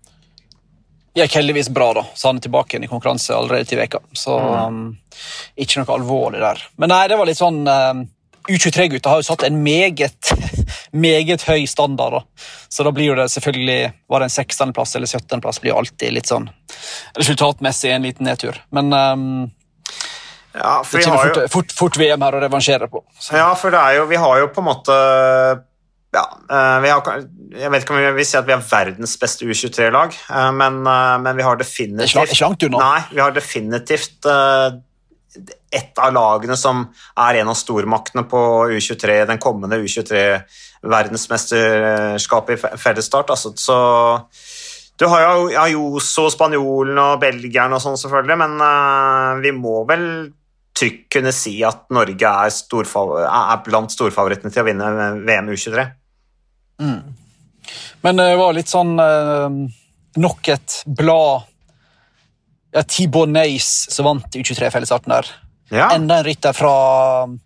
gikk 1.16 1.38
heldigvis 1.38 1.70
bra, 1.72 1.92
da, 1.96 2.04
så 2.14 2.28
han 2.28 2.40
er 2.40 2.44
tilbake 2.44 2.74
igjen 2.74 2.84
i 2.84 2.90
konkurranse 2.90 3.34
allerede 3.36 3.68
til 3.70 3.80
veka. 3.80 4.02
Så 4.12 4.36
mm. 4.36 4.52
um, 4.66 5.24
ikke 5.56 5.80
noe 5.80 5.96
alvorlig 5.96 6.42
der. 6.42 6.60
Men 6.76 6.92
nei, 6.92 7.06
det 7.08 7.18
var 7.18 7.28
litt 7.28 7.40
sånn 7.40 7.62
um, 7.64 8.04
U23-gutta 8.46 9.10
har 9.10 9.22
jo 9.22 9.26
satt 9.26 9.42
en 9.46 9.58
meget, 9.64 10.30
meget 11.06 11.46
høy 11.48 11.66
standard, 11.70 12.18
da. 12.18 12.48
Så 12.68 12.86
da 12.86 12.92
blir 12.94 13.10
jo 13.10 13.16
det 13.18 13.28
selvfølgelig 13.32 13.78
Var 14.10 14.22
det 14.22 14.26
en 14.28 14.34
16.-plass 14.34 14.96
eller 14.98 15.10
17.-plass, 15.10 15.60
blir 15.62 15.72
jo 15.72 15.78
alltid 15.80 16.14
litt 16.14 16.30
sånn 16.30 16.48
resultatmessig 17.16 17.94
en 17.94 18.06
liten 18.06 18.28
nedtur. 18.28 18.58
Men 18.76 18.92
um, 18.92 19.24
ja, 20.56 20.82
det 20.92 21.02
kommer 21.04 21.32
fort, 21.32 21.50
fort, 21.52 21.72
fort, 21.78 21.98
VM 22.00 22.22
her 22.22 22.36
å 22.36 22.42
revansjere 22.44 22.88
på. 22.92 23.02
Så. 23.18 23.34
Ja, 23.36 23.50
for 23.58 23.74
det 23.74 23.82
jo, 23.98 24.06
vi 24.10 24.20
har 24.20 24.38
jo 24.40 24.52
på 24.52 24.62
en 24.62 24.68
måte 24.70 24.96
ja, 26.16 26.24
eh, 26.48 26.86
har, 26.88 27.26
jeg 27.52 27.68
vet 27.72 27.82
ikke 27.84 27.94
om 27.94 28.00
vi 28.00 28.10
vil 28.16 28.26
si 28.28 28.36
at 28.38 28.46
vi 28.48 28.54
er 28.54 28.62
verdens 28.64 29.16
beste 29.20 29.44
U23-lag, 29.44 30.10
eh, 30.30 30.52
men, 30.56 30.86
eh, 30.88 31.18
men, 31.22 31.36
vi 31.36 31.42
har 31.46 31.56
definitivt. 31.60 32.40
Nei, 32.72 33.00
vi 33.12 33.20
har 33.22 33.32
definitivt 33.36 34.26
et 35.76 35.98
av 36.00 36.14
lagene 36.16 36.56
som 36.56 36.86
er 37.20 37.36
en 37.42 37.52
av 37.52 37.56
stormaktene 37.60 38.24
på 38.30 38.40
U23, 38.72 39.28
den 39.28 39.42
kommende 39.42 39.76
U23-verdensmesterskapet 39.82 42.52
i 42.56 42.58
fellesstart. 42.80 43.28
Altså, 43.34 43.48
så 43.60 43.76
du 44.96 45.04
har 45.12 45.20
jo 45.26 45.52
Ayoso, 45.60 46.24
spanjolen 46.32 46.96
og 47.02 47.20
belgieren 47.20 47.76
og 47.76 47.82
sånn, 47.84 48.00
selvfølgelig, 48.00 48.36
men 48.46 48.52
vi 49.44 49.50
må 49.52 49.84
vel 49.90 50.04
trygt 50.76 51.12
kunne 51.12 51.32
si 51.36 51.62
at 51.64 51.84
Norge 51.92 52.28
er, 52.32 52.48
er 52.48 53.64
blant 53.68 53.90
storfavorittene 53.92 54.50
til 54.52 54.62
å 54.64 54.68
vinne 54.70 54.86
VM 55.28 55.48
U23. 55.52 55.80
Mm. 56.82 57.16
Men 58.04 58.22
det 58.22 58.30
var 58.38 58.54
litt 58.54 58.70
sånn 58.70 58.94
eh, 59.02 59.54
Nok 60.20 60.48
et 60.52 60.74
blad 60.86 61.46
ja, 62.76 62.82
T-Bone 62.82 63.32
Nace 63.32 63.90
som 63.92 64.06
vant 64.08 64.36
U23-fellesarten 64.36 65.12
der. 65.12 65.28
Ja. 65.72 65.88
Enda 65.94 66.20
en 66.20 66.26
rytter 66.26 66.54
fra 66.54 66.74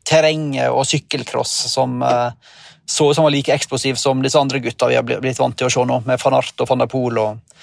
terrenget 0.06 0.68
og 0.74 0.84
sykkelcross 0.88 1.52
som 1.70 2.02
eh, 2.02 2.50
så 2.90 3.10
ut 3.10 3.16
som 3.16 3.24
var 3.24 3.34
like 3.34 3.54
eksplosiv 3.54 3.94
som 3.94 4.22
disse 4.22 4.38
andre 4.38 4.58
gutta 4.58 4.88
vi 4.90 4.98
har 4.98 5.06
blitt 5.06 5.38
vant 5.38 5.56
til 5.56 5.68
å 5.68 5.72
se 5.72 5.84
nå, 5.86 6.00
med 6.06 6.20
van 6.24 6.36
Art 6.40 6.62
og 6.62 6.68
van 6.68 6.82
der 6.82 6.90
Poel. 6.90 7.20
Og... 7.22 7.60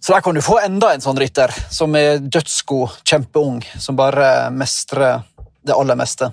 Så 0.00 0.14
der 0.14 0.24
kan 0.24 0.34
du 0.34 0.42
få 0.44 0.56
enda 0.62 0.94
en 0.94 1.04
sånn 1.04 1.20
rytter 1.20 1.52
som 1.70 1.94
er 1.98 2.22
dødsgod, 2.24 3.02
kjempeung, 3.04 3.60
som 3.78 3.98
bare 4.00 4.48
mestrer 4.54 5.20
det 5.60 5.76
aller 5.76 5.98
meste. 6.00 6.30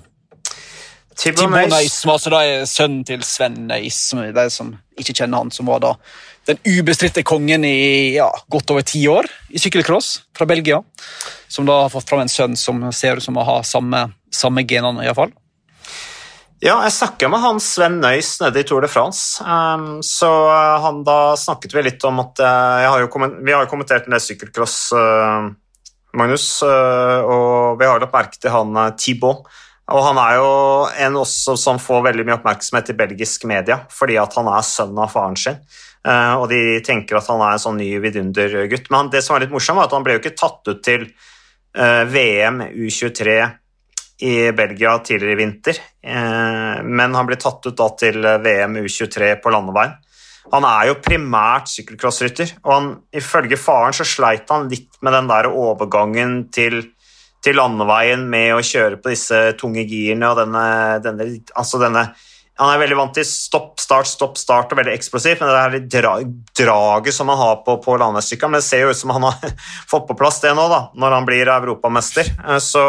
Tibbo 1.18 1.48
Neis, 1.50 1.98
altså 2.06 2.30
da 2.30 2.44
er 2.46 2.68
sønnen 2.70 3.00
til 3.06 3.24
Sven 3.26 3.56
Neis, 3.66 3.96
de 4.14 4.44
som 4.54 4.70
ikke 4.98 5.16
kjenner 5.18 5.42
han, 5.42 5.50
som 5.50 5.66
var 5.66 5.82
da 5.82 5.96
den 6.48 6.60
ubestridte 6.62 7.24
kongen 7.26 7.66
i 7.66 8.14
ja, 8.14 8.28
godt 8.48 8.70
over 8.72 8.86
ti 8.86 9.02
år 9.10 9.26
i 9.50 9.60
sykkelcross 9.60 10.12
fra 10.36 10.46
Belgia. 10.48 10.78
Som 11.50 11.66
da 11.68 11.82
har 11.82 11.92
fått 11.92 12.08
fram 12.08 12.22
en 12.22 12.30
sønn 12.30 12.56
som 12.56 12.86
ser 12.94 13.18
ut 13.18 13.24
som 13.24 13.36
å 13.36 13.44
ha 13.44 13.58
samme, 13.66 14.06
samme 14.30 14.64
genene, 14.68 15.04
iallfall. 15.04 15.34
Ja, 16.62 16.80
jeg 16.82 16.94
snakka 16.96 17.28
med 17.30 17.42
han 17.42 17.60
Sven 17.62 18.00
Nøys 18.02 18.32
nede 18.42 18.62
i 18.62 18.66
Tour 18.66 18.82
de 18.82 18.90
France. 18.90 19.42
Um, 19.44 20.00
så 20.06 20.30
uh, 20.50 20.78
han 20.82 21.04
da 21.06 21.36
snakket 21.38 21.76
vi 21.76 21.84
litt 21.86 22.06
om 22.08 22.18
at 22.22 22.42
uh, 22.42 22.88
har 22.88 23.04
Vi 23.06 23.54
har 23.54 23.62
jo 23.66 23.70
kommentert 23.70 24.08
en 24.08 24.16
del 24.16 24.22
sykkelcross, 24.24 24.80
uh, 24.94 25.50
Magnus, 26.18 26.50
uh, 26.66 27.20
og 27.22 27.78
vi 27.78 27.86
har 27.86 28.02
lagt 28.02 28.14
merke 28.14 28.40
til 28.42 28.54
han 28.54 28.74
uh, 28.74 28.90
Thibaut 28.98 29.46
og 29.88 30.02
han 30.04 30.18
er 30.20 30.34
jo 30.36 30.48
en 31.06 31.20
også 31.22 31.54
som 31.56 31.78
får 31.80 32.02
veldig 32.10 32.26
mye 32.28 32.36
oppmerksomhet 32.36 32.90
i 32.92 32.96
belgisk 32.98 33.46
media 33.48 33.80
fordi 33.92 34.18
at 34.20 34.34
han 34.36 34.50
er 34.52 34.66
sønn 34.66 34.98
av 35.00 35.12
faren 35.14 35.38
sin. 35.40 35.56
Eh, 36.06 36.34
og 36.36 36.48
de 36.52 36.80
tenker 36.84 37.18
at 37.18 37.28
han 37.32 37.40
er 37.44 37.56
en 37.56 37.62
sånn 37.62 37.80
ny 37.80 37.88
vidundergutt. 38.02 38.90
Men 38.92 39.08
det 39.12 39.24
som 39.24 39.36
er 39.36 39.46
litt 39.46 39.54
morsomt, 39.54 39.80
var 39.80 39.88
at 39.88 39.96
han 39.96 40.04
ble 40.06 40.18
jo 40.18 40.22
ikke 40.22 40.36
tatt 40.38 40.68
ut 40.68 40.82
til 40.84 41.08
eh, 41.08 42.04
VM 42.08 42.60
U23 42.68 43.38
i 44.28 44.34
Belgia 44.52 44.96
tidligere 44.98 45.36
i 45.36 45.38
vinter, 45.38 45.80
eh, 46.02 46.78
men 46.82 47.14
han 47.14 47.28
ble 47.28 47.38
tatt 47.38 47.68
ut 47.68 47.76
da 47.78 47.88
til 48.00 48.18
VM 48.18 48.80
U23 48.82 49.36
på 49.42 49.52
landeveien. 49.54 49.94
Han 50.52 50.64
er 50.64 50.88
jo 50.88 51.00
primært 51.04 51.68
sykkelcrossrytter, 51.70 52.54
og 52.64 52.72
han, 52.72 52.92
ifølge 53.12 53.58
faren 53.60 53.96
så 53.96 54.06
sleit 54.08 54.48
han 54.52 54.70
litt 54.72 54.96
med 55.04 55.14
den 55.14 55.28
der 55.28 55.50
overgangen 55.50 56.38
til 56.54 56.80
til 57.44 57.58
landeveien 57.58 58.24
med 58.30 58.56
å 58.56 58.64
kjøre 58.64 58.98
på 59.02 59.12
disse 59.12 59.36
tunge 59.60 59.84
girene 59.88 60.30
og 60.30 60.40
denne, 60.40 60.64
denne, 61.04 61.28
altså 61.54 61.80
denne 61.82 62.08
Han 62.58 62.72
er 62.72 62.80
veldig 62.80 62.96
vant 62.98 63.14
til 63.14 63.26
stopp, 63.26 63.76
start, 63.78 64.08
stopp, 64.10 64.38
start 64.40 64.72
og 64.74 64.80
veldig 64.80 64.96
eksplosivt, 64.96 65.38
men 65.38 65.52
det 65.52 65.60
her 65.60 65.84
dra, 65.94 66.14
draget 66.58 67.14
som 67.14 67.30
han 67.30 67.38
har 67.38 67.60
på, 67.62 67.76
på 67.84 67.94
landeveissykkelen 68.02 68.56
Men 68.56 68.64
det 68.64 68.66
ser 68.66 68.82
jo 68.82 68.90
ut 68.90 68.98
som 68.98 69.14
han 69.14 69.28
har 69.28 69.52
fått 69.92 70.08
på 70.08 70.18
plass 70.18 70.40
det 70.42 70.54
nå, 70.58 70.66
da, 70.72 70.80
når 70.98 71.18
han 71.20 71.28
blir 71.28 71.52
europamester. 71.54 72.32
Eh, 72.48 72.58
så, 72.58 72.84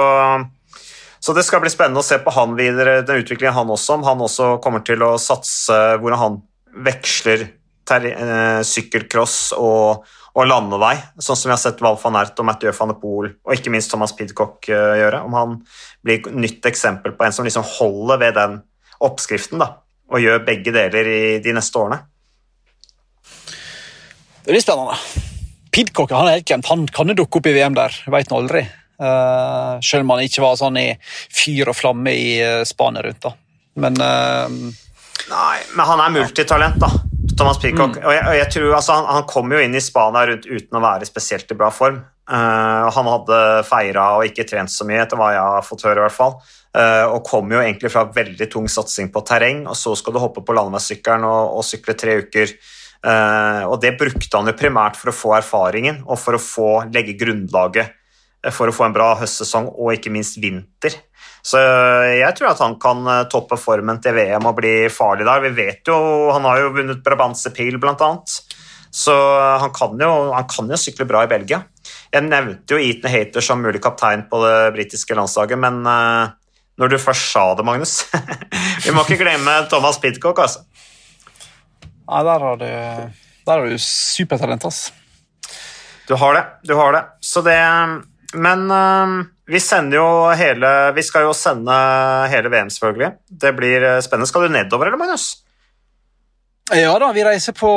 så 1.20 1.38
det 1.38 1.46
skal 1.46 1.62
bli 1.62 1.74
spennende 1.74 2.02
å 2.02 2.10
se 2.10 2.18
på 2.24 2.34
han 2.34 2.58
videre, 2.58 3.04
den 3.06 3.22
utviklingen 3.22 3.58
han 3.60 3.78
også, 3.78 4.00
om 4.00 4.10
han 4.10 4.26
også 4.26 4.56
kommer 4.64 4.82
til 4.88 5.06
å 5.06 5.14
satse 5.22 5.78
hvordan 6.02 6.24
han 6.24 6.42
veksler 6.90 7.46
eh, 7.98 8.62
sykkelcross 8.66 9.38
og, 9.58 10.06
og 10.36 10.48
landevei, 10.48 10.96
sånn 11.18 11.38
som 11.38 11.50
vi 11.50 11.56
har 11.56 11.62
sett 11.62 11.82
Val 11.84 11.98
van 12.02 12.20
Ert 12.22 12.40
og 12.40 12.48
Mathieu 12.48 12.74
van 12.76 12.94
de 12.94 12.98
Poel 13.02 13.32
og 13.34 13.56
ikke 13.56 13.74
minst 13.74 13.92
Thomas 13.92 14.16
Pidcock 14.18 14.70
eh, 14.72 15.00
gjøre. 15.02 15.24
Om 15.28 15.38
han 15.38 15.58
blir 16.06 16.20
et 16.20 16.32
nytt 16.36 16.70
eksempel 16.70 17.16
på 17.18 17.28
en 17.28 17.36
som 17.36 17.48
liksom 17.48 17.68
holder 17.78 18.22
ved 18.22 18.38
den 18.40 18.60
oppskriften 19.06 19.62
da, 19.62 19.74
og 20.12 20.24
gjør 20.24 20.46
begge 20.48 20.74
deler 20.76 21.10
i 21.10 21.22
de 21.44 21.56
neste 21.56 21.80
årene. 21.80 22.02
Det 24.44 24.54
blir 24.54 24.64
spennende. 24.64 24.98
Pidcock 25.70 26.12
han 26.16 26.28
er 26.28 26.40
helt 26.40 26.50
glemt. 26.50 26.70
Han 26.72 26.88
kan 26.90 27.12
jo 27.12 27.20
dukke 27.22 27.40
opp 27.40 27.50
i 27.50 27.56
VM 27.56 27.76
der, 27.78 27.96
veit 28.10 28.32
nå 28.32 28.40
aldri. 28.42 28.66
Uh, 29.00 29.78
selv 29.86 30.04
om 30.04 30.16
han 30.16 30.26
ikke 30.26 30.44
var 30.44 30.58
sånn 30.60 30.76
i 30.82 30.90
fyr 31.00 31.70
og 31.72 31.78
flamme 31.78 32.12
i 32.12 32.34
uh, 32.44 32.64
Spania 32.68 33.06
rundt. 33.06 33.22
da. 33.24 33.32
Men 33.80 33.96
uh, 34.02 34.50
Nei, 35.30 35.58
men 35.78 35.86
han 35.86 36.02
er 36.04 36.16
multitalent, 36.18 36.80
da. 36.82 36.90
Thomas 37.38 37.60
Peacock. 37.62 37.98
Mm. 37.98 38.06
Og, 38.06 38.14
jeg, 38.14 38.24
og 38.26 38.38
jeg, 38.38 38.52
tror, 38.56 38.70
altså, 38.78 38.96
han, 38.98 39.10
han, 39.18 39.28
kom 39.30 39.54
jo 39.54 39.60
inn 39.64 39.76
i 39.76 39.84
Spania 39.84 40.26
rundt 40.30 40.48
uten 40.50 40.80
å 40.80 40.84
være 40.84 41.10
spesielt 41.10 41.52
i 41.52 41.58
bra 41.60 41.70
form. 41.74 42.00
Uh, 42.30 42.86
han 42.94 43.10
hadde 43.10 43.38
feira 43.66 44.06
og 44.20 44.28
ikke 44.30 44.46
trent 44.50 44.72
så 44.72 44.86
mye, 44.86 45.02
etter 45.04 45.18
hva 45.20 45.32
jeg 45.34 45.54
har 45.56 45.66
fått 45.66 45.86
høre. 45.88 46.02
i 46.02 46.06
hvert 46.08 46.18
fall. 46.18 46.36
Uh, 46.70 47.06
og 47.16 47.24
kom 47.26 47.50
jo 47.50 47.62
egentlig 47.62 47.90
fra 47.94 48.06
veldig 48.14 48.50
tung 48.54 48.68
satsing 48.70 49.10
på 49.14 49.24
terreng, 49.26 49.64
og 49.70 49.78
så 49.78 49.96
skal 49.98 50.16
du 50.16 50.22
hoppe 50.22 50.44
på 50.46 50.56
landeveissykkelen 50.58 51.26
og, 51.28 51.56
og, 51.60 51.66
sykle 51.66 51.98
tre 51.98 52.20
uker. 52.24 52.54
Uh, 53.00 53.64
og 53.72 53.80
det 53.82 53.96
brukte 53.98 54.36
han 54.36 54.52
jo 54.52 54.58
primært 54.60 55.00
for 55.00 55.12
å 55.12 55.16
få 55.16 55.38
erfaringen 55.38 56.04
og 56.04 56.20
for 56.20 56.36
å 56.36 56.44
få 56.44 56.72
legge 56.92 57.16
grunnlaget 57.18 57.96
for 58.56 58.72
å 58.72 58.76
få 58.76 58.88
en 58.88 58.96
bra 58.96 59.12
høstsesong 59.20 59.68
og 59.74 59.94
ikke 59.98 60.12
minst 60.14 60.38
vinter. 60.40 60.96
Så 61.44 61.60
jeg 61.60 62.32
tror 62.38 62.52
at 62.54 62.62
han 62.64 62.78
kan 62.82 63.04
eh, 63.08 63.26
toppe 63.32 63.58
formen 63.60 64.00
til 64.04 64.16
VM 64.16 64.48
og 64.50 64.58
bli 64.60 64.74
farlig 64.92 65.28
der. 65.28 65.44
Vi 65.48 65.52
vet 65.58 65.92
jo, 65.92 65.98
Han 66.36 66.48
har 66.48 66.64
jo 66.64 66.74
vunnet 66.76 67.04
Brabantse 67.04 67.52
Pil, 67.56 67.80
blant 67.82 68.02
annet. 68.06 68.40
Så 68.92 69.14
han 69.62 69.70
kan, 69.76 69.94
jo, 70.02 70.32
han 70.34 70.48
kan, 70.50 70.70
jo, 70.72 70.80
sykle 70.80 71.06
bra 71.10 71.22
i 71.26 71.30
Belgia. 71.30 71.62
Jeg 72.10 72.26
nevnte 72.26 72.74
jo 72.74 72.82
Eaton 72.82 73.12
Hater 73.12 73.46
som 73.46 73.62
mulig 73.62 73.82
kaptein 73.84 74.26
på 74.32 74.40
det 74.42 74.56
britiske 74.74 75.14
landslaget, 75.14 75.62
men 75.62 75.84
uh, 75.86 76.32
når 76.82 76.96
du 76.96 76.98
først 76.98 77.30
sa 77.30 77.44
det, 77.54 77.66
Magnus 77.68 78.00
Vi 78.86 78.94
må 78.96 79.04
ikke 79.06 79.20
glemme 79.22 79.60
Thomas 79.70 80.02
Pidcock, 80.02 80.42
altså. 80.42 80.66
Nei, 82.10 82.24
der 82.26 82.46
har 82.48 82.58
du, 82.58 82.66
der 82.66 83.54
har 83.54 83.70
du 83.70 83.78
supertalent, 83.84 84.66
ass. 84.66 84.88
Du 86.10 86.16
har 86.18 86.34
det. 86.34 86.46
Du 86.66 86.74
har 86.74 86.96
det. 86.96 87.04
Så 87.22 87.46
det 87.46 87.54
Men 88.34 88.66
uh, 88.72 89.28
vi 89.50 89.60
sender 89.60 89.98
jo 89.98 90.08
hele 90.38 90.70
Vi 90.96 91.04
skal 91.04 91.26
jo 91.26 91.34
sende 91.34 91.76
hele 92.30 92.52
VM, 92.54 92.70
selvfølgelig. 92.70 93.12
Det 93.30 93.54
blir 93.58 93.86
eh, 93.96 94.02
spennende. 94.06 94.30
Skal 94.30 94.46
du 94.46 94.54
nedover, 94.54 94.92
eller, 94.92 95.02
Magnus? 95.02 95.32
Ja 96.76 96.92
da, 97.02 97.10
vi 97.16 97.24
reiser 97.26 97.56
på 97.58 97.72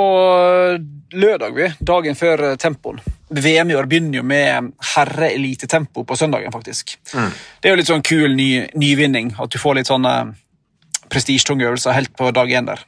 eh, 0.74 0.82
lørdag, 1.16 1.56
vi. 1.56 1.70
Dagen 1.80 2.18
før 2.18 2.44
eh, 2.50 2.58
tempoen. 2.60 3.00
VM 3.32 3.72
i 3.72 3.76
år 3.78 3.88
begynner 3.88 4.20
jo 4.20 4.26
med 4.28 4.72
herreelitetempo 4.92 6.04
på 6.04 6.16
søndagen, 6.20 6.52
faktisk. 6.52 6.98
Mm. 7.14 7.30
Det 7.32 7.70
er 7.70 7.72
jo 7.72 7.80
litt 7.80 7.92
sånn 7.94 8.04
kul 8.04 8.36
ny, 8.36 8.50
nyvinning, 8.76 9.32
at 9.40 9.54
du 9.54 9.56
får 9.62 9.80
litt 9.80 9.88
sånne 9.88 10.16
prestisjetunge 11.12 11.70
øvelser 11.70 11.96
helt 11.96 12.12
på 12.18 12.28
dag 12.36 12.52
én 12.52 12.68
der. 12.68 12.84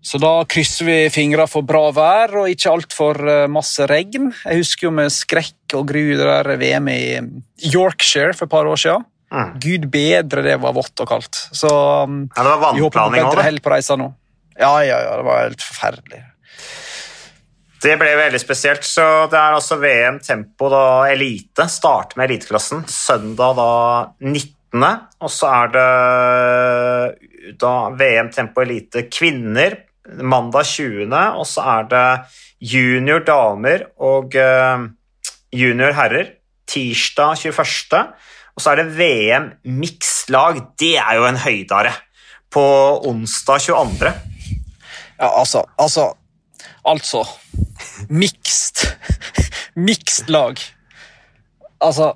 Så 0.00 0.16
da 0.20 0.32
krysser 0.48 0.86
vi 0.88 0.96
fingra 1.12 1.44
for 1.50 1.66
bra 1.66 1.90
vær 1.92 2.32
og 2.40 2.48
ikke 2.48 2.72
altfor 2.72 3.20
eh, 3.20 3.46
masse 3.52 3.84
regn. 3.88 4.30
Jeg 4.46 4.62
husker 4.62 4.88
jo 4.88 4.92
med 4.96 5.12
skrekk 5.12 5.76
og 5.76 5.90
gru 5.90 6.02
det 6.16 6.24
der 6.24 6.56
VM 6.60 6.88
i 6.88 7.02
Yorkshire 7.68 8.32
for 8.32 8.48
et 8.48 8.54
par 8.54 8.68
år 8.70 8.80
siden. 8.80 9.04
Mm. 9.30 9.50
Gud 9.62 9.84
bedre 9.92 10.42
det 10.42 10.56
var 10.62 10.74
vått 10.74 11.04
og 11.04 11.08
kaldt. 11.10 11.36
Så 11.54 11.68
um, 11.68 12.24
ja, 12.32 12.46
det 12.46 12.56
var 12.64 12.74
vi 12.74 12.82
håper 12.82 12.98
på 12.98 13.12
bedre 13.14 13.44
hell 13.46 13.60
på 13.62 13.72
reisa 13.74 13.98
nå. 14.00 14.08
Ja, 14.56 14.72
ja, 14.84 14.98
ja, 15.04 15.12
det 15.20 15.26
var 15.28 15.44
helt 15.44 15.62
forferdelig. 15.64 16.24
Det 17.80 17.94
ble 18.00 18.16
veldig 18.18 18.40
spesielt. 18.40 18.84
så 18.84 19.28
Det 19.30 19.38
er 19.38 19.56
altså 19.56 19.78
VM 19.80 20.18
Tempo 20.24 20.68
da 20.72 21.08
elite. 21.12 21.68
Starter 21.68 22.18
med 22.18 22.28
eliteklassen 22.28 22.84
søndag 22.88 23.54
da 23.56 23.70
19. 24.20 24.84
Og 25.20 25.30
så 25.32 25.52
er 25.52 25.72
det 25.76 27.54
da 27.60 27.72
VM 27.96 28.28
Tempo 28.34 28.60
elite 28.64 29.06
kvinner 29.12 29.78
mandag 30.18 30.66
20., 30.66 31.14
og 31.38 31.46
så 31.46 31.64
er 31.78 31.88
det 31.90 32.06
junior 32.72 33.22
damer 33.24 33.86
og 34.02 34.36
uh, 34.36 34.88
junior 35.52 35.94
herrer 35.96 36.34
tirsdag 36.70 37.38
21., 37.50 38.02
og 38.56 38.62
så 38.62 38.72
er 38.72 38.82
det 38.82 38.96
VM 38.98 39.50
mikslag. 39.80 40.60
Det 40.78 40.96
er 41.00 41.16
jo 41.16 41.26
en 41.28 41.38
høydare. 41.40 41.92
På 42.50 42.62
onsdag 43.06 43.62
22. 43.62 44.10
Ja, 45.20 45.28
altså 45.38 45.62
Altså, 45.78 46.14
altså 46.84 47.22
Mixed. 48.08 48.90
Mixed 49.86 50.28
lag. 50.28 50.58
Altså 51.80 52.12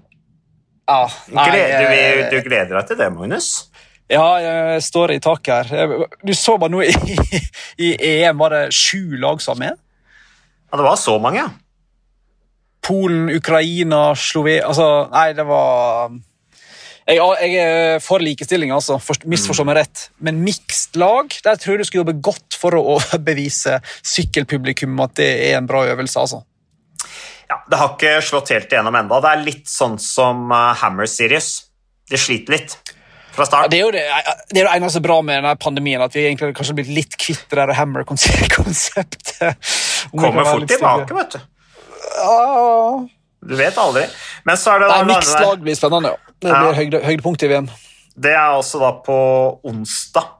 Ja. 0.88 1.06
Nei, 1.32 1.48
du, 1.48 2.36
du 2.36 2.42
gleder 2.44 2.74
deg 2.76 2.88
til 2.90 2.98
det, 2.98 3.06
Magnus? 3.14 3.70
Ja, 4.14 4.26
jeg 4.38 4.82
står 4.86 5.14
i 5.14 5.20
taket 5.22 5.72
her. 5.72 6.06
Du 6.22 6.34
så 6.38 6.56
bare 6.60 6.72
noe 6.72 6.86
i, 6.86 7.18
i 7.86 7.90
EM, 7.98 8.38
var 8.38 8.54
det 8.54 8.62
sju 8.76 9.16
lag 9.20 9.42
som 9.42 9.56
var 9.56 9.62
med? 9.64 9.80
Ja, 10.70 10.78
det 10.78 10.86
var 10.86 11.00
så 11.00 11.18
mange, 11.22 11.42
ja. 11.42 11.50
Polen, 12.84 13.30
Ukraina, 13.32 14.10
Slovenia 14.18 14.66
Altså, 14.68 14.86
nei, 15.08 15.30
det 15.32 15.46
var 15.48 16.12
jeg, 17.04 17.20
jeg 17.20 17.56
er 17.60 17.98
for 18.00 18.22
likestilling, 18.24 18.70
altså. 18.72 18.96
Misforstå 19.28 19.66
meg 19.68 19.76
rett. 19.76 20.06
Men 20.24 20.40
mixed 20.44 20.96
lag, 20.96 21.28
der 21.44 21.58
tror 21.60 21.74
jeg 21.74 21.82
du 21.82 21.88
skal 21.88 22.00
jobbe 22.00 22.16
godt 22.24 22.56
for 22.56 22.76
å 22.78 22.84
overbevise 22.94 23.76
sykkelpublikum 24.00 24.96
at 25.04 25.18
det 25.20 25.28
er 25.50 25.58
en 25.58 25.68
bra 25.68 25.82
øvelse. 25.90 26.20
altså. 26.20 26.40
Ja, 27.50 27.60
Det 27.68 27.80
har 27.80 27.92
ikke 27.92 28.14
slått 28.24 28.54
helt 28.54 28.72
igjennom 28.72 28.96
enda. 28.96 29.20
Det 29.20 29.32
er 29.34 29.44
litt 29.44 29.68
sånn 29.68 29.98
som 30.00 30.48
uh, 30.48 30.72
Hammer 30.80 31.10
Series. 31.10 31.50
Det 32.08 32.20
sliter 32.20 32.56
litt 32.56 32.78
fra 33.34 33.46
start. 33.48 33.70
Det 33.72 33.80
er 33.80 33.84
jo 33.84 33.90
det, 33.94 34.04
det, 34.50 34.60
er 34.60 34.68
det 34.68 34.76
eneste 34.76 35.02
bra 35.04 35.18
med 35.24 35.40
denne 35.40 35.54
pandemien, 35.60 36.02
at 36.04 36.14
vi 36.14 36.26
egentlig 36.26 36.54
kanskje 36.54 36.72
har 36.72 36.78
blitt 36.80 36.92
litt 36.94 37.18
kvitt 37.20 37.44
det 37.50 37.58
der 37.60 37.74
Hammer-konseptet. 37.78 39.58
Kommer 40.12 40.46
fort 40.48 40.68
tilbake, 40.70 41.18
vet 41.18 41.36
du. 41.36 41.40
Ja. 42.14 43.02
Du 43.44 43.56
vet 43.58 43.80
aldri. 43.80 44.06
Men 44.48 44.60
så 44.60 44.74
er 44.74 44.84
det 44.84 44.92
da 44.92 45.02
Mixed 45.08 45.64
blir 45.64 45.76
spennende, 45.76 46.14
ja. 46.14 46.32
Det 46.44 46.52
blir 46.52 46.70
ja. 46.70 46.78
høyde, 46.78 47.02
høydepunkt 47.04 47.44
i 47.44 47.50
VM. 47.50 47.68
Det 48.14 48.32
er 48.32 48.54
også 48.54 48.80
da 48.80 48.90
på 49.04 49.18
onsdag 49.66 50.30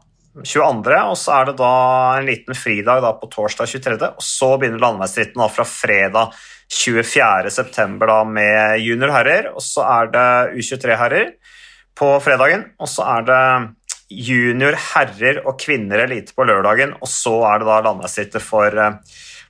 22., 0.42 0.96
og 0.98 1.16
så 1.18 1.36
er 1.36 1.50
det 1.50 1.56
da 1.60 1.74
en 2.18 2.26
liten 2.26 2.58
fridag 2.58 3.02
da 3.04 3.12
på 3.18 3.28
torsdag 3.30 3.70
23., 3.70 3.98
og 4.08 4.24
så 4.24 4.50
begynner 4.58 4.82
landeveisritten 4.82 5.44
fra 5.54 5.66
fredag 5.68 6.34
24.9. 6.74 8.16
med 8.34 8.80
juniorherrer, 8.82 9.52
og 9.54 9.62
så 9.62 9.84
er 9.86 10.10
det 10.14 10.28
U23-herrer 10.58 11.34
på 11.98 12.10
fredagen, 12.22 12.66
og 12.82 12.90
så 12.90 13.06
er 13.16 13.26
det 13.28 13.42
junior 14.10 14.76
herrer 14.92 15.40
og 15.44 15.58
kvinner 15.62 16.04
elite 16.04 16.34
på 16.36 16.46
lørdagen, 16.46 16.94
og 17.00 17.10
så 17.10 17.36
er 17.48 17.62
det 17.62 17.68
da 17.70 17.80
landeveisrittet 17.86 18.42
for, 18.42 18.66
eh, 18.78 18.98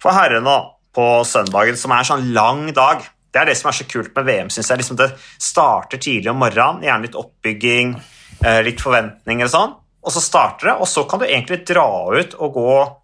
for 0.03 0.17
herrene 0.17 0.57
på 0.95 1.07
søndagen, 1.27 1.77
som 1.77 1.93
er 1.93 2.03
en 2.05 2.11
sånn 2.13 2.33
lang 2.33 2.73
dag. 2.73 3.03
Det 3.33 3.41
er 3.41 3.51
det 3.51 3.57
som 3.59 3.69
er 3.71 3.79
så 3.81 3.87
kult 3.91 4.15
med 4.15 4.27
VM. 4.29 4.51
Synes 4.51 4.69
jeg. 4.71 4.79
Liksom 4.79 4.97
det 4.97 5.11
starter 5.43 5.99
tidlig 5.99 6.31
om 6.31 6.39
morgenen, 6.39 6.85
gjerne 6.87 7.03
litt 7.09 7.19
oppbygging, 7.19 7.97
eh, 8.45 8.63
litt 8.63 8.81
forventninger 8.81 9.49
og 9.49 9.51
sånn. 9.51 9.75
Og 10.05 10.13
så 10.13 10.23
starter 10.23 10.71
det, 10.71 10.77
og 10.79 10.87
så 10.87 11.09
kan 11.09 11.19
du 11.19 11.27
egentlig 11.27 11.65
dra 11.67 11.89
ut 12.15 12.35
og 12.39 12.55
gå 12.55 12.97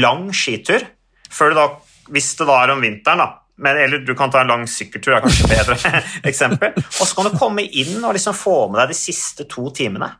lang 0.00 0.30
skitur. 0.32 0.86
Før 1.28 1.50
du 1.50 1.54
da, 1.58 1.68
hvis 2.14 2.36
det 2.38 2.46
da 2.46 2.62
er 2.62 2.70
om 2.70 2.80
vinteren, 2.80 3.18
da, 3.18 3.28
men, 3.56 3.78
eller 3.78 3.98
du 3.98 4.14
kan 4.18 4.30
ta 4.30 4.42
en 4.42 4.50
lang 4.50 4.66
sykkeltur, 4.68 5.14
er 5.14 5.22
kanskje 5.22 5.46
et 5.46 5.52
bedre 5.54 6.02
eksempel. 6.30 6.74
Og 6.74 7.06
så 7.06 7.14
kan 7.14 7.30
du 7.30 7.38
komme 7.38 7.62
inn 7.62 7.96
og 8.00 8.16
liksom 8.16 8.34
få 8.36 8.56
med 8.72 8.80
deg 8.82 8.94
de 8.94 8.98
siste 8.98 9.46
to 9.50 9.68
timene. 9.74 10.10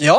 Ja. 0.00 0.18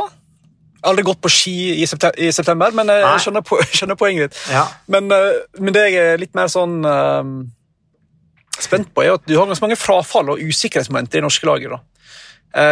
Aldri 0.86 1.04
gått 1.08 1.22
på 1.24 1.32
ski 1.34 1.56
i 1.82 1.88
september, 1.88 2.76
men 2.76 2.92
eh, 2.94 3.02
jeg 3.02 3.26
skjønner, 3.26 3.46
po 3.48 3.58
skjønner 3.80 3.98
poenget 4.00 4.30
ditt. 4.30 4.44
Ja. 4.54 4.68
Men, 4.92 5.10
eh, 5.16 5.42
men, 5.58 5.74
det 5.76 5.88
jeg 5.90 6.14
er 6.14 6.22
litt 6.22 6.38
mer 6.38 6.52
sånn 6.52 6.84
um, 6.86 7.34
spent 8.60 8.94
på, 8.94 9.04
er 9.04 9.18
at 9.18 9.26
du 9.26 9.36
har 9.40 9.50
ganske 9.50 9.66
mange 9.66 9.80
frafall 9.80 10.36
og 10.36 10.44
usikkerhetsmomenter 10.46 11.24
i 11.24 11.26
norske 11.26 11.50
laget. 11.50 11.74
da. 11.74 11.86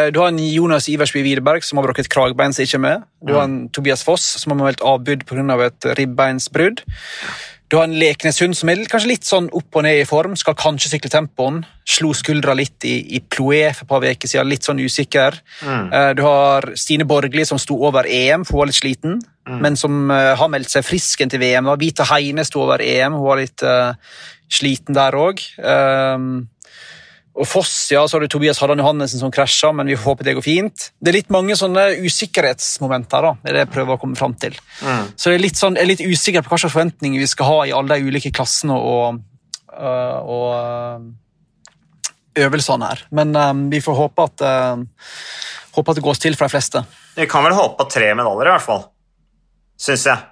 Du 0.09 0.17
har 0.17 0.31
en 0.31 0.39
Jonas 0.41 0.87
Iversby 0.89 1.21
Widerberg 1.21 1.61
som 1.61 1.77
har 1.77 1.85
brukket 1.85 2.07
kragbein 2.09 2.55
som 2.55 2.63
ikke 2.65 2.79
er 2.79 2.81
med. 2.81 3.03
Du 3.21 3.35
har 3.35 3.43
en 3.45 3.67
Tobias 3.69 4.01
Foss 4.01 4.23
som 4.41 4.55
har 4.55 4.57
meldt 4.63 4.81
avbud 4.81 5.21
pga. 5.29 5.43
Av 5.53 5.61
et 5.67 5.85
ribbeinsbrudd. 5.99 6.81
Du 7.67 7.75
har 7.75 7.83
en 7.83 7.97
Lekneshund 7.99 8.55
som 8.55 8.69
er 8.71 8.79
kanskje 8.87 9.09
litt 9.09 9.27
sånn 9.27 9.49
opp 9.55 9.75
og 9.75 9.83
ned 9.83 9.99
i 9.99 10.07
form. 10.07 10.37
Skal 10.39 10.55
kanskje 10.55 10.93
sykle 10.93 11.11
tempoen. 11.11 11.59
Slo 11.87 12.13
skuldra 12.15 12.55
litt 12.55 12.85
i, 12.87 12.95
i 13.17 13.19
Ploé 13.19 13.73
for 13.75 13.83
et 13.83 13.89
par 13.89 14.05
uker 14.07 14.31
siden, 14.31 14.47
litt 14.47 14.67
sånn 14.67 14.79
usikker. 14.79 15.35
Mm. 15.67 15.89
Eh, 15.91 16.11
Du 16.15 16.23
har 16.23 16.69
Stine 16.79 17.07
Borgli 17.07 17.43
som 17.47 17.59
sto 17.59 17.75
over 17.89 18.07
EM, 18.07 18.45
for 18.47 18.55
hun 18.55 18.63
var 18.63 18.71
litt 18.71 18.79
sliten, 18.79 19.19
men 19.47 19.75
som 19.79 20.11
eh, 20.11 20.33
har 20.39 20.51
meldt 20.51 20.71
seg 20.71 20.87
frisk 20.87 21.25
til 21.27 21.43
VM. 21.43 21.67
Vita 21.79 22.07
Heine 22.07 22.47
sto 22.47 22.63
over 22.63 22.83
EM, 22.83 23.19
hun 23.19 23.27
var 23.27 23.41
litt 23.41 23.63
uh, 23.63 23.95
sliten 24.47 24.95
der 24.95 25.15
òg. 25.19 25.43
Og 27.37 27.45
Foss, 27.45 27.73
ja, 27.93 28.01
så 28.07 28.17
har 28.17 28.23
du 28.25 28.31
Tobias 28.33 28.57
Haddan 28.61 28.81
Johannessen 28.81 29.21
som 29.21 29.31
krasja, 29.33 29.69
men 29.75 29.89
vi 29.91 29.97
håper 29.99 30.25
det 30.25 30.33
går 30.39 30.45
fint. 30.45 30.87
Det 30.97 31.11
er 31.11 31.17
litt 31.19 31.29
mange 31.33 31.53
sånne 31.59 31.83
usikkerhetsmomenter, 32.01 33.27
da, 33.27 33.33
det 33.43 33.51
er 33.51 33.57
det 33.59 33.63
jeg 33.67 33.73
prøver 33.75 33.93
å 33.93 34.01
komme 34.01 34.17
fram 34.17 34.33
til. 34.41 34.57
Mm. 34.81 35.11
Så 35.13 35.29
jeg 35.29 35.37
er 35.37 35.43
litt, 35.43 35.59
sånn, 35.59 35.77
jeg 35.77 35.85
er 35.85 35.91
litt 35.91 36.01
usikker 36.01 36.45
på 36.45 36.53
hva 36.53 36.59
slags 36.63 36.73
forventninger 36.73 37.21
vi 37.21 37.29
skal 37.29 37.51
ha 37.51 37.59
i 37.67 37.75
alle 37.77 37.99
de 37.99 38.09
ulike 38.09 38.33
klassene 38.33 38.77
og, 38.77 39.19
øh, 39.69 40.17
og 40.17 40.47
øh, 40.57 41.05
øvelsene 42.47 42.89
her. 42.89 43.05
Men 43.21 43.35
um, 43.37 43.63
vi 43.69 43.83
får 43.85 43.99
håpe 44.01 44.27
at, 44.31 44.45
uh, 44.47 45.13
håpe 45.77 45.93
at 45.93 46.01
det 46.01 46.05
gås 46.09 46.23
til 46.23 46.37
for 46.39 46.49
de 46.49 46.55
fleste. 46.57 46.83
Vi 47.17 47.29
kan 47.29 47.45
vel 47.45 47.57
håpe 47.57 47.77
på 47.83 47.89
tre 47.99 48.09
medaljer, 48.17 48.49
i 48.49 48.55
hvert 48.55 48.65
fall. 48.65 48.83
Syns 49.77 50.09
jeg. 50.09 50.25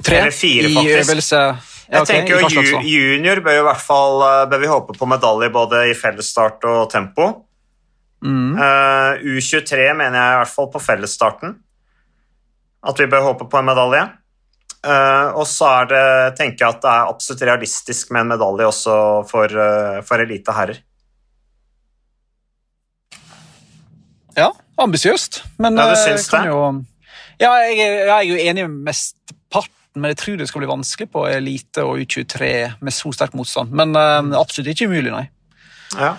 Tre 0.00 0.24
Eller 0.24 0.34
fire, 0.34 0.72
i 0.72 0.74
faktisk. 0.74 0.98
øvelse. 1.04 1.44
Jeg 1.84 2.00
okay, 2.00 2.24
tenker 2.24 2.40
jo? 2.40 2.80
Junior 2.80 3.40
bør 3.44 3.58
jo 3.58 3.64
i 3.64 3.66
hvert 3.68 3.84
fall 3.84 4.22
eh, 4.24 4.44
bør 4.48 4.62
vi 4.62 4.70
håpe 4.70 4.96
på 4.96 5.08
medalje 5.10 5.50
både 5.52 5.82
i 5.90 5.96
fellesstart 5.98 6.64
og 6.70 6.86
tempo. 6.92 7.28
Mm. 8.24 8.56
Uh, 8.56 9.20
U23 9.36 9.90
mener 9.98 10.16
jeg 10.16 10.36
i 10.36 10.40
hvert 10.40 10.54
fall 10.54 10.70
på 10.72 10.80
fellesstarten. 10.80 11.58
At 12.84 13.00
vi 13.00 13.08
bør 13.12 13.26
håpe 13.30 13.48
på 13.52 13.60
en 13.60 13.68
medalje. 13.68 14.06
Uh, 14.84 15.36
og 15.40 15.44
så 15.48 15.68
er 15.82 15.90
det, 15.92 16.06
tenker 16.40 16.64
jeg 16.64 16.76
at 16.76 16.82
det 16.84 16.90
er 16.92 17.12
absolutt 17.12 17.44
realistisk 17.48 18.10
med 18.12 18.24
en 18.24 18.32
medalje 18.34 18.68
også 18.68 18.96
for, 19.28 19.52
uh, 19.52 20.00
for 20.04 20.24
elite 20.24 20.56
herrer. 20.56 20.80
Ja, 24.36 24.50
ambisiøst. 24.80 25.42
Men 25.58 25.78
Ja, 25.78 25.88
du 25.92 25.96
syns 26.00 26.28
det? 26.32 26.42
Jo, 26.48 26.66
ja, 27.40 27.52
jeg, 27.64 27.78
jeg 27.78 28.08
er 28.08 28.26
jo 28.28 28.36
enig 28.40 28.66
med 28.68 28.90
mesteparten, 28.90 29.72
men 29.94 30.10
jeg 30.12 30.20
tror 30.20 30.38
det 30.38 30.46
skal 30.50 30.64
bli 30.64 30.70
vanskelig 30.70 31.10
på 31.14 31.24
elite 31.30 31.84
og 31.86 32.02
U23 32.02 32.46
med 32.82 32.94
så 32.94 33.12
sterk 33.14 33.34
motstand. 33.38 33.74
Men 33.76 33.94
uh, 33.94 34.38
absolutt 34.40 34.72
ikke 34.72 34.88
umulig, 34.90 35.12
nei. 35.14 35.26
Ja. 35.94 36.14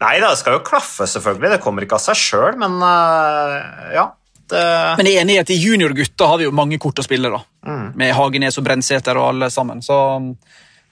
Nei 0.00 0.14
da, 0.22 0.30
det 0.32 0.40
skal 0.40 0.56
jo 0.56 0.64
klaffe, 0.66 1.06
selvfølgelig. 1.10 1.52
Det 1.54 1.60
kommer 1.62 1.84
ikke 1.84 1.98
av 1.98 2.04
seg 2.08 2.18
sjøl, 2.18 2.58
men 2.60 2.80
uh, 2.82 3.92
ja. 3.94 4.08
Det, 4.50 4.60
Men 4.98 5.06
jeg 5.06 5.14
er 5.14 5.22
enig 5.22 5.36
i 5.36 5.42
at 5.44 5.50
i 5.54 5.60
juniorgutta 5.60 6.26
har 6.26 6.40
vi 6.40 6.48
jo 6.48 6.54
mange 6.56 6.80
kort 6.82 6.98
å 6.98 7.06
spille, 7.06 7.30
da. 7.30 7.38
Mm. 7.68 7.84
Med 8.00 8.16
Hagenes 8.18 8.58
og 8.58 8.66
Brennseter 8.66 9.20
og 9.20 9.28
alle 9.28 9.50
sammen. 9.54 9.82
Så 9.84 9.94
um, 10.18 10.32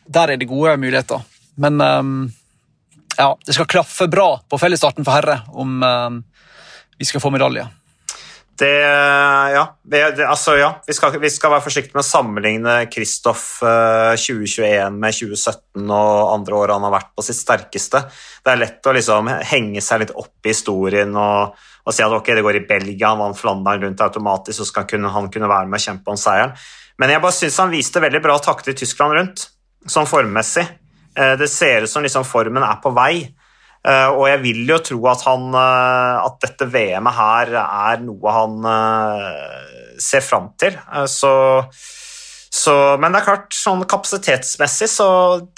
der 0.06 0.34
er 0.34 0.38
det 0.38 0.46
gode 0.46 0.76
muligheter. 0.78 1.24
Men 1.58 1.82
um, 1.82 2.12
ja, 3.18 3.32
det 3.42 3.56
skal 3.56 3.66
klaffe 3.66 4.06
bra 4.06 4.28
på 4.46 4.60
fellesstarten 4.62 5.06
for 5.06 5.18
herre 5.18 5.40
om 5.58 5.82
um, 5.82 6.20
vi 6.98 7.08
skal 7.08 7.22
få 7.24 7.32
medalje. 7.34 7.66
Det, 8.58 8.80
ja, 9.54 9.78
det, 9.84 9.98
det, 10.16 10.24
altså, 10.26 10.56
ja. 10.58 10.72
Vi, 10.86 10.94
skal, 10.96 11.14
vi 11.22 11.30
skal 11.30 11.52
være 11.52 11.62
forsiktige 11.62 11.94
med 11.94 12.02
å 12.02 12.08
sammenligne 12.08 12.72
Kristoff 12.90 13.60
uh, 13.62 14.16
2021 14.18 14.96
med 14.98 15.14
2017 15.14 15.84
og 15.86 16.32
andre 16.32 16.56
år 16.58 16.72
han 16.74 16.86
har 16.88 16.94
vært 16.96 17.12
på 17.14 17.22
sitt 17.22 17.38
sterkeste. 17.38 18.00
Det 18.42 18.50
er 18.50 18.58
lett 18.64 18.88
å 18.90 18.96
liksom 18.96 19.30
henge 19.52 19.84
seg 19.84 20.02
litt 20.02 20.14
opp 20.18 20.42
i 20.42 20.50
historien 20.50 21.14
og, 21.14 21.54
og 21.86 21.94
si 21.94 22.02
at 22.02 22.16
ok, 22.18 22.32
det 22.34 22.42
går 22.48 22.58
i 22.58 22.64
Belgia, 22.66 23.12
han 23.12 23.22
vant 23.22 23.38
Flandern 23.38 23.86
rundt 23.86 24.02
automatisk, 24.08 24.58
så 24.58 24.66
skal 24.66 24.82
han 24.82 24.90
kunne, 24.90 25.14
han 25.14 25.30
kunne 25.36 25.54
være 25.54 25.70
med 25.70 25.78
og 25.78 25.86
kjempe 25.86 26.16
om 26.16 26.18
seieren. 26.18 26.58
Men 26.98 27.14
jeg 27.14 27.22
bare 27.22 27.38
syns 27.38 27.62
han 27.62 27.70
viste 27.70 28.02
veldig 28.02 28.24
bra 28.26 28.40
takter 28.42 28.74
i 28.74 28.80
Tyskland 28.82 29.14
rundt, 29.20 29.46
sånn 29.86 30.10
formmessig. 30.10 30.66
Uh, 31.14 31.36
Det 31.38 31.46
ser 31.46 31.86
ut 31.86 31.94
som 31.94 32.02
liksom 32.02 32.26
formen 32.26 32.66
er 32.66 32.82
på 32.82 32.90
vei. 32.90 33.28
Eh, 33.86 34.10
og 34.10 34.26
jeg 34.26 34.40
vil 34.42 34.64
jo 34.68 34.80
tro 34.82 34.98
at, 35.12 35.22
han, 35.28 35.48
eh, 35.54 36.26
at 36.26 36.40
dette 36.42 36.66
VM-et 36.72 37.18
her 37.18 37.54
er 37.62 38.02
noe 38.02 38.34
han 38.34 38.68
eh, 38.72 39.96
ser 40.02 40.24
fram 40.24 40.50
til. 40.58 40.76
Så, 41.10 41.32
så, 42.48 42.74
men 43.00 43.14
det 43.14 43.22
er 43.22 43.28
klart, 43.30 43.50
sånn 43.54 43.84
kapasitetsmessig 43.88 44.90
så 44.90 45.08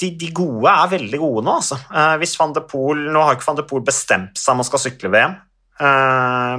de, 0.00 0.12
de 0.20 0.32
gode 0.36 0.72
er 0.72 0.96
veldig 0.96 1.20
gode 1.20 1.44
nå, 1.46 1.60
altså. 1.62 1.78
Hvis 2.20 2.36
Van 2.40 2.56
de 2.56 2.64
Poel, 2.66 3.06
Nå 3.12 3.22
har 3.24 3.36
ikke 3.36 3.50
Van 3.50 3.60
de 3.60 3.68
Poel 3.68 3.86
bestemt 3.86 4.40
seg 4.40 4.54
om 4.54 4.62
han 4.62 4.68
skal 4.68 4.84
sykle 4.86 5.12
VM. 5.12 5.38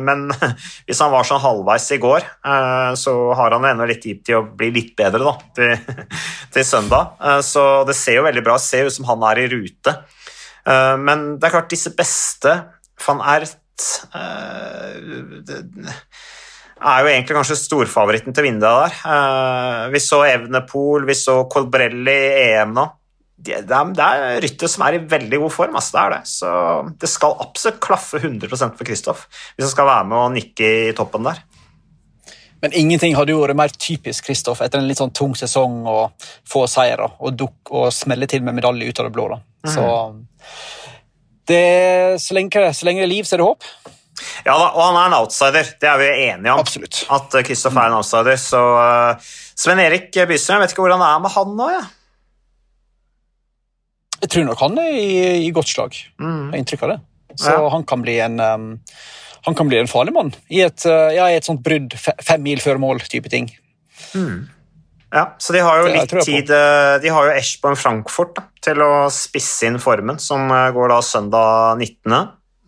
Men 0.02 0.24
hvis 0.88 1.02
han 1.04 1.12
var 1.14 1.28
sånn 1.30 1.44
halvveis 1.44 1.90
i 1.94 2.00
går, 2.02 2.26
så 2.98 3.14
har 3.38 3.54
han 3.54 3.68
ennå 3.70 3.86
litt 3.90 4.02
tid 4.06 4.24
til 4.26 4.40
å 4.40 4.48
bli 4.58 4.72
litt 4.74 4.96
bedre 4.98 5.22
da, 5.26 5.36
til, 5.58 6.00
til 6.56 6.66
søndag. 6.66 7.18
Så 7.46 7.66
det 7.90 7.98
ser 7.98 8.18
jo 8.18 8.26
veldig 8.26 8.46
bra 8.46 8.58
ut. 8.58 8.66
ser 8.66 8.90
ut 8.90 8.98
som 8.98 9.10
han 9.12 9.30
er 9.30 9.44
i 9.44 9.52
rute. 9.52 9.98
Eh, 10.68 10.98
Men 11.02 11.36
det 11.40 11.48
er 11.48 11.56
klart, 11.58 11.72
disse 11.72 11.94
beste 11.98 12.56
Van 13.02 13.22
Ert 13.34 13.58
eh, 14.14 14.98
er 16.82 17.04
jo 17.04 17.10
egentlig 17.12 17.38
kanskje 17.38 17.58
storfavoritten 17.60 18.34
til 18.34 18.46
å 18.46 18.48
der. 18.62 18.98
Eh, 19.16 19.84
Vi 19.94 20.02
så 20.04 20.24
Evnepool, 20.28 21.06
vi 21.10 21.18
så 21.18 21.44
Colbrelli 21.50 22.18
i 22.32 22.50
EM 22.56 22.76
nå. 22.78 22.88
Det 23.42 23.56
er, 23.58 23.94
det 23.98 24.06
er 24.06 24.36
rytter 24.44 24.70
som 24.70 24.84
er 24.86 25.00
i 25.00 25.06
veldig 25.10 25.40
god 25.42 25.54
form. 25.56 25.78
Altså, 25.80 25.96
det 25.96 26.02
er 26.02 26.12
det. 26.14 26.22
Så 26.30 26.50
det 27.02 27.10
skal 27.10 27.40
absolutt 27.42 27.80
klaffe 27.82 28.20
100% 28.22 28.78
for 28.78 28.86
Kristoff 28.86 29.24
hvis 29.56 29.66
han 29.66 29.74
skal 29.74 29.90
være 29.90 30.06
med 30.12 30.18
og 30.20 30.36
nikke 30.36 30.68
i 30.92 30.92
toppen 30.98 31.26
der. 31.26 31.42
Men 32.62 32.74
ingenting 32.78 33.16
hadde 33.18 33.34
jo 33.34 33.42
vært 33.42 33.58
mer 33.58 33.72
typisk 33.74 34.28
Kristoff 34.28 34.62
etter 34.62 34.78
en 34.82 34.88
litt 34.90 35.00
sånn 35.02 35.14
tung 35.18 35.34
sesong 35.38 35.80
og 35.90 36.28
få 36.48 36.68
seire 36.70 37.08
og, 37.18 37.34
duk, 37.40 37.56
og 37.74 37.88
smelle 37.96 38.28
til 38.30 38.44
med 38.46 38.54
medalje 38.60 38.90
ut 38.92 39.00
av 39.02 39.08
det 39.10 39.14
blå. 39.16 39.26
da. 39.34 39.40
Så 39.72 39.86
det, 41.50 41.64
så, 42.22 42.36
lenge, 42.38 42.68
så 42.74 42.86
lenge 42.88 43.02
det 43.02 43.08
er 43.08 43.14
liv, 43.16 43.26
så 43.26 43.36
er 43.36 43.42
det 43.42 43.48
håp. 43.50 43.66
Ja 44.46 44.54
da, 44.60 44.68
og 44.78 44.82
han 44.84 44.98
er 45.00 45.08
en 45.10 45.16
outsider. 45.18 45.72
Det 45.82 45.90
er 45.90 45.98
vi 45.98 46.10
enige 46.28 46.54
om. 46.54 46.62
Absolutt. 46.62 47.00
At 47.10 47.34
eh, 47.40 47.44
Kristoff 47.48 47.78
er 47.82 47.90
en 47.90 47.98
outsider. 47.98 48.38
Så 48.38 48.60
uh, 48.78 49.32
Sven 49.58 49.82
Erik 49.82 50.12
Bystrøm, 50.30 50.60
jeg 50.60 50.68
vet 50.68 50.76
ikke 50.76 50.86
hvordan 50.86 51.02
det 51.02 51.10
er 51.10 51.24
med 51.26 51.34
han 51.36 51.56
nå. 51.58 51.70
Ja. 51.74 51.82
Jeg 54.22 54.30
tror 54.36 54.46
nok 54.52 54.60
han 54.62 54.78
er 54.78 54.92
i, 54.94 55.08
i 55.48 55.50
godt 55.56 55.72
slag. 55.72 55.98
Jeg 55.98 56.28
har 56.30 56.60
inntrykk 56.62 56.86
av 56.86 56.94
det. 56.94 57.00
Så 57.42 57.56
Ja. 57.56 57.70
han 57.74 57.86
kan 57.90 58.04
bli 58.06 58.20
en 58.22 58.38
um, 58.44 58.68
han 59.46 59.58
kan 59.58 59.70
bli 59.70 59.80
en 59.82 59.90
farlig 59.90 60.14
mann 60.16 60.34
i 60.54 60.62
et, 60.66 60.86
uh, 60.86 61.10
ja, 61.14 61.30
i 61.32 61.38
et 61.40 61.48
sånt 61.48 61.64
brudd 61.66 61.96
fem 61.98 62.44
mil 62.46 62.62
før 62.64 62.82
mål-type 62.82 63.32
ting. 63.32 63.50
Ja, 65.12 65.36
så 65.38 65.54
de 65.54 65.60
har 65.60 65.82
jo 65.82 65.88
Det 65.90 65.96
litt 65.98 66.14
tid 66.24 66.52
eh, 66.56 66.94
De 67.04 67.10
har 67.12 67.28
jo 67.28 67.34
Eschborn 67.36 67.76
Frankfurt 67.76 68.38
da, 68.38 68.46
til 68.64 68.80
å 68.80 69.10
spisse 69.12 69.68
inn 69.68 69.80
formen, 69.84 70.22
som 70.24 70.48
eh, 70.48 70.70
går 70.72 70.94
da 70.94 71.00
søndag 71.04 71.82
19. 71.82 72.16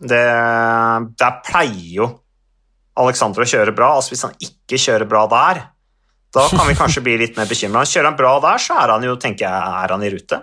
Det, 0.04 0.24
der 1.20 1.38
pleier 1.46 1.94
jo 2.02 2.10
Alexander 3.00 3.46
å 3.46 3.48
kjøre 3.48 3.72
bra. 3.74 3.94
altså 3.96 4.12
Hvis 4.12 4.26
han 4.26 4.34
ikke 4.44 4.78
kjører 4.78 5.08
bra 5.08 5.24
der, 5.32 5.62
da 6.34 6.44
kan 6.50 6.68
vi 6.68 6.76
kanskje 6.78 7.02
bli 7.06 7.16
litt 7.18 7.38
mer 7.38 7.48
bekymra. 7.48 7.86
Kjører 7.88 8.10
han 8.10 8.18
bra 8.18 8.34
der, 8.44 8.60
så 8.62 8.76
er 8.82 8.92
han 8.92 9.06
jo, 9.06 9.14
tenker 9.22 9.46
jeg, 9.46 9.78
er 9.80 9.94
han 9.94 10.04
i 10.04 10.10
rute. 10.12 10.40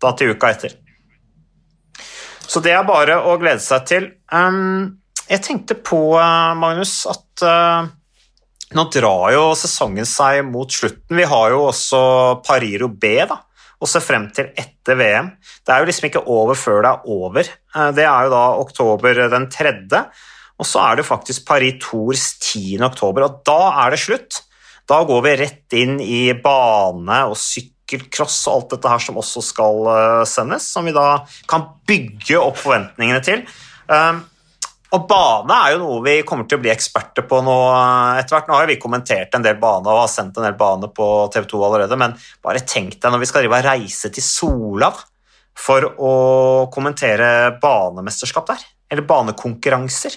Da 0.00 0.14
til 0.16 0.32
uka 0.32 0.50
etter. 0.54 0.78
Så 2.50 2.62
det 2.64 2.72
er 2.74 2.86
bare 2.88 3.20
å 3.28 3.36
glede 3.38 3.62
seg 3.62 3.84
til. 3.86 4.08
Um, 4.32 4.99
jeg 5.30 5.42
tenkte 5.46 5.76
på, 5.78 6.00
eh, 6.18 6.54
Magnus, 6.58 7.04
at 7.10 7.44
uh, 7.46 7.86
nå 8.74 8.84
drar 8.94 9.30
jo 9.34 9.44
sesongen 9.58 10.06
seg 10.08 10.42
mot 10.46 10.70
slutten. 10.70 11.18
Vi 11.18 11.26
har 11.30 11.54
jo 11.54 11.68
også 11.68 12.00
Pariro 12.46 12.90
B 12.90 13.12
da, 13.30 13.38
å 13.80 13.88
se 13.88 14.02
frem 14.02 14.28
til 14.34 14.50
etter 14.58 14.98
VM. 14.98 15.30
Det 15.66 15.74
er 15.74 15.82
jo 15.82 15.88
liksom 15.88 16.08
ikke 16.10 16.24
over 16.30 16.58
før 16.58 16.82
det 16.82 16.90
er 16.90 17.14
over. 17.14 17.50
Eh, 17.76 17.90
Det 17.96 18.06
er 18.06 18.26
jo 18.26 18.34
da 18.34 18.44
oktober 18.60 19.22
den 19.32 19.48
tredje, 19.50 20.04
og 20.60 20.68
så 20.68 20.82
er 20.84 20.98
det 20.98 21.08
faktisk 21.08 21.46
Paris 21.48 21.78
Tours 21.80 22.26
10. 22.38 22.82
oktober, 22.90 23.24
og 23.28 23.42
da 23.46 23.60
er 23.84 23.94
det 23.94 24.02
slutt. 24.02 24.42
Da 24.90 25.04
går 25.06 25.22
vi 25.24 25.36
rett 25.44 25.78
inn 25.78 26.00
i 26.02 26.32
bane 26.34 27.20
og 27.30 27.38
sykkelcross 27.38 28.42
og 28.50 28.56
alt 28.56 28.74
dette 28.74 28.90
her 28.90 29.06
som 29.06 29.22
også 29.22 29.42
skal 29.46 29.92
sendes, 30.26 30.66
som 30.66 30.84
vi 30.84 30.92
da 30.92 31.22
kan 31.48 31.68
bygge 31.86 32.42
opp 32.42 32.58
forventningene 32.58 33.22
til. 33.22 33.46
Um, 33.86 34.24
og 34.90 35.04
bane 35.06 35.54
er 35.54 35.74
jo 35.74 35.82
noe 35.84 36.00
vi 36.02 36.16
kommer 36.26 36.48
til 36.50 36.58
å 36.58 36.62
bli 36.64 36.72
eksperter 36.72 37.26
på 37.30 37.38
nå 37.46 37.56
etter 38.18 38.34
hvert. 38.34 38.48
Nå 38.50 38.56
har 38.58 38.66
vi 38.66 38.78
kommentert 38.82 39.36
en 39.36 39.44
del 39.44 39.60
bane 39.62 39.86
og 39.86 40.02
har 40.02 40.10
sendt 40.10 40.38
en 40.40 40.48
del 40.48 40.56
bane 40.58 40.90
på 40.94 41.06
TV 41.30 41.46
2 41.52 41.60
allerede, 41.68 41.98
men 42.00 42.16
bare 42.42 42.64
tenk 42.66 42.96
deg 42.98 43.14
når 43.14 43.22
vi 43.22 43.28
skal 43.30 43.44
drive 43.44 43.60
og 43.60 43.68
reise 43.68 44.10
til 44.10 44.26
Sola 44.26 44.90
for 45.60 45.86
å 45.86 46.12
kommentere 46.74 47.30
banemesterskap 47.62 48.50
der. 48.50 48.66
Eller 48.90 49.06
banekonkurranser. 49.06 50.16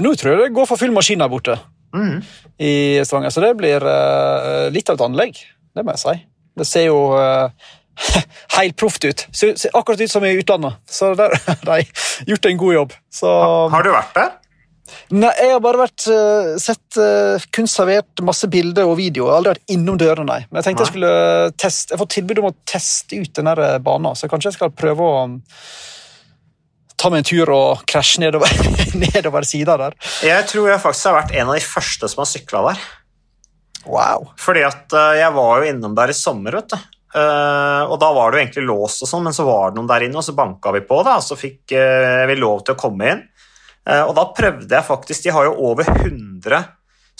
Nå 0.00 0.14
tror 0.16 0.32
jeg 0.32 0.46
det 0.46 0.56
går 0.56 0.68
for 0.70 0.80
full 0.80 0.94
maskin 0.96 1.20
der 1.20 1.28
borte 1.28 1.58
mm. 1.92 2.16
i 2.64 2.74
Stavanger, 3.04 3.34
så 3.34 3.42
det 3.44 3.54
blir 3.58 3.84
uh, 3.84 4.70
litt 4.72 4.88
av 4.88 4.96
et 4.96 5.04
anlegg. 5.04 5.40
Det 5.74 5.84
må 5.84 5.92
jeg 5.92 6.04
si. 6.06 6.14
Det 6.54 6.66
ser 6.68 6.86
jo 6.88 7.00
helt 8.58 8.76
proft 8.80 9.04
ut. 9.04 9.26
Ser, 9.32 9.54
ser 9.60 9.74
akkurat 9.76 10.00
ut 10.00 10.10
som 10.10 10.24
i 10.24 10.34
utlandet. 10.38 10.80
Så 10.90 11.14
der 11.18 11.34
har 11.46 11.66
de 11.68 11.84
gjort 12.30 12.48
en 12.50 12.64
god 12.64 12.74
jobb. 12.74 12.96
Så 13.12 13.34
Har 13.74 13.86
du 13.86 13.92
vært 13.94 14.16
der? 14.18 14.32
Nei, 15.14 15.30
jeg 15.38 15.52
har 15.54 15.62
bare 15.64 15.80
vært, 15.80 16.04
uh, 16.12 16.54
sett 16.60 16.98
uh, 17.00 17.40
kun 17.54 17.68
servert 17.70 18.20
masse 18.24 18.48
bilder 18.52 18.88
og 18.88 18.98
video. 19.00 19.26
Jeg 19.26 19.32
har 19.32 19.40
aldri 19.40 19.54
vært 19.54 19.72
innom 19.74 19.98
dørene, 20.00 20.26
nei. 20.28 20.40
Men 20.50 20.60
jeg 20.60 20.68
tenkte 20.68 20.84
Nei. 20.84 20.86
jeg 20.86 20.92
skulle 20.92 21.14
teste 21.60 21.92
Jeg 21.92 21.96
har 21.96 22.02
fått 22.02 22.14
tilbud 22.18 22.42
om 22.42 22.50
å 22.50 22.54
teste 22.68 23.20
ut 23.20 23.40
den 23.40 23.50
eh, 23.54 23.78
banen, 23.84 24.18
så 24.18 24.28
kanskje 24.30 24.50
jeg 24.50 24.58
skal 24.58 24.74
prøve 24.76 25.06
å 25.06 25.22
um, 25.24 25.38
ta 27.00 27.10
meg 27.12 27.22
en 27.22 27.28
tur 27.28 27.52
og 27.54 27.84
krasje 27.90 28.22
nedover, 28.24 28.52
nedover 29.06 29.48
sida 29.48 29.78
der. 29.80 29.96
Jeg 30.24 30.48
tror 30.52 30.70
jeg 30.72 30.82
faktisk 30.84 31.10
har 31.10 31.18
vært 31.22 31.34
en 31.38 31.48
av 31.48 31.56
de 31.56 31.64
første 31.64 32.12
som 32.12 32.22
har 32.24 32.30
sykla 32.30 32.64
der. 32.68 32.84
Wow. 33.84 34.30
Fordi 34.40 34.64
at 34.66 34.92
eh, 34.96 35.20
jeg 35.20 35.36
var 35.36 35.60
jo 35.60 35.72
innom 35.72 35.96
der 35.96 36.12
i 36.12 36.16
sommer, 36.16 36.60
vet 36.60 36.74
du. 36.76 36.93
Eh, 37.14 37.82
og 37.86 37.94
da 38.02 38.08
var 38.14 38.32
det 38.32 38.38
jo 38.38 38.42
egentlig 38.42 38.64
låst 38.66 39.04
og 39.04 39.10
sånn, 39.10 39.28
men 39.28 39.36
så 39.36 39.46
var 39.46 39.70
det 39.70 39.78
noen 39.78 39.90
der 39.90 40.06
inne, 40.06 40.18
og 40.18 40.26
så 40.26 40.34
banka 40.34 40.72
vi 40.74 40.82
på, 40.86 40.98
da, 41.06 41.18
og 41.20 41.26
så 41.26 41.38
fikk 41.38 41.76
uh, 41.78 42.24
vi 42.26 42.38
lov 42.40 42.64
til 42.64 42.74
å 42.74 42.80
komme 42.80 43.12
inn. 43.12 43.20
Uh, 43.86 44.02
og 44.08 44.14
da 44.16 44.24
prøvde 44.34 44.72
jeg 44.72 44.86
faktisk 44.86 45.26
De 45.26 45.34
har 45.36 45.44
jo 45.44 45.68
over 45.68 45.86
100 45.92 46.64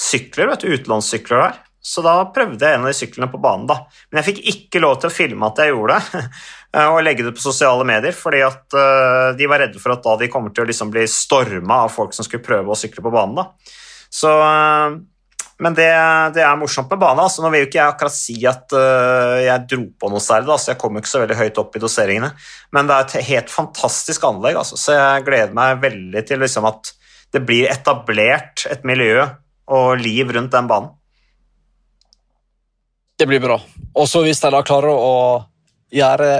sykler, 0.00 0.50
vet 0.50 0.64
du, 0.64 0.74
utenlandssykler 0.74 1.44
der. 1.44 1.62
Så 1.84 2.00
da 2.02 2.16
prøvde 2.32 2.64
jeg 2.64 2.78
en 2.78 2.86
av 2.86 2.90
de 2.90 2.96
syklene 2.96 3.28
på 3.30 3.38
banen, 3.44 3.68
da. 3.70 3.82
Men 4.08 4.22
jeg 4.22 4.32
fikk 4.32 4.42
ikke 4.54 4.82
lov 4.82 4.96
til 4.98 5.12
å 5.12 5.14
filme 5.14 5.46
at 5.50 5.60
jeg 5.60 5.74
gjorde 5.74 6.00
det, 6.00 6.22
og 6.94 7.02
legge 7.04 7.26
det 7.26 7.34
på 7.36 7.44
sosiale 7.44 7.84
medier, 7.86 8.16
fordi 8.16 8.40
at 8.42 8.76
de 9.36 9.48
var 9.52 9.60
redde 9.62 9.82
for 9.82 9.92
at 9.92 10.00
da 10.02 10.14
de 10.22 10.30
kommer 10.32 10.54
til 10.56 10.64
å 10.64 10.70
liksom 10.70 10.88
bli 10.90 11.04
storma 11.12 11.82
av 11.84 11.92
folk 11.92 12.16
som 12.16 12.24
skulle 12.24 12.46
prøve 12.46 12.72
å 12.72 12.78
sykle 12.78 13.04
på 13.04 13.12
banen, 13.12 13.36
da. 13.36 13.76
Så 14.08 14.32
men 15.64 15.76
det, 15.76 15.88
det 16.36 16.42
er 16.44 16.58
morsomt 16.60 16.90
med 16.92 17.00
bane. 17.00 17.24
Altså, 17.24 17.40
nå 17.40 17.48
vil 17.52 17.62
jo 17.62 17.68
ikke 17.70 17.78
jeg 17.78 17.92
akkurat 17.94 18.14
si 18.14 18.34
at 18.48 18.74
uh, 18.76 19.38
jeg 19.40 19.64
dro 19.70 19.86
på 20.00 20.10
noe 20.12 20.20
særlig, 20.20 20.50
da, 20.50 20.58
jeg 20.68 20.80
kom 20.80 20.98
ikke 21.00 21.10
så 21.10 21.22
veldig 21.22 21.38
høyt 21.38 21.60
opp 21.62 21.78
i 21.78 21.82
doseringene. 21.82 22.30
Men 22.76 22.90
det 22.90 22.98
er 22.98 23.06
et 23.06 23.30
helt 23.30 23.52
fantastisk 23.52 24.26
anlegg, 24.28 24.58
altså, 24.60 24.76
så 24.80 24.98
jeg 24.98 25.24
gleder 25.30 25.56
meg 25.56 25.80
veldig 25.84 26.24
til 26.28 26.44
liksom, 26.44 26.68
at 26.68 26.92
det 27.34 27.42
blir 27.48 27.72
etablert 27.72 28.66
et 28.70 28.84
miljø 28.86 29.24
og 29.74 29.96
liv 30.02 30.30
rundt 30.36 30.52
den 30.52 30.68
banen. 30.70 30.92
Det 33.18 33.26
blir 33.30 33.40
bra. 33.42 33.56
Også 33.96 34.24
hvis 34.26 34.42
de 34.42 34.50
da 34.52 34.60
klarer 34.66 34.92
å 34.92 35.16
gjøre 35.94 36.30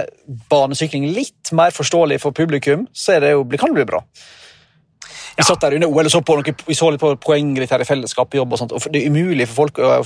banesykling 0.51 1.07
litt 1.15 1.51
mer 1.55 1.73
forståelig 1.73 2.19
for 2.21 2.35
publikum, 2.35 2.85
så 2.93 3.17
det 3.23 3.31
jo, 3.33 3.45
kan 3.55 3.71
det 3.71 3.79
bli 3.79 3.87
bra. 3.89 4.01
Vi 5.35 5.43
satt 5.43 5.61
der 5.65 5.75
under 5.77 5.91
OL 5.91 6.07
og 6.07 6.11
så, 6.13 6.21
på 6.23 6.37
noe, 6.39 6.55
vi 6.67 6.77
så 6.77 6.89
litt 6.93 7.01
på 7.01 7.13
poengritt 7.19 7.71
her 7.73 7.83
i 7.83 7.87
fellesskap 7.87 8.29
på 8.31 8.39
jobb, 8.39 8.53
og 8.55 8.61
sånt, 8.61 8.75
og 8.75 8.85
det 8.91 9.03
er 9.03 9.11
umulig 9.11 9.47
for 9.51 9.65
folk 9.65 9.81
å 9.83 9.97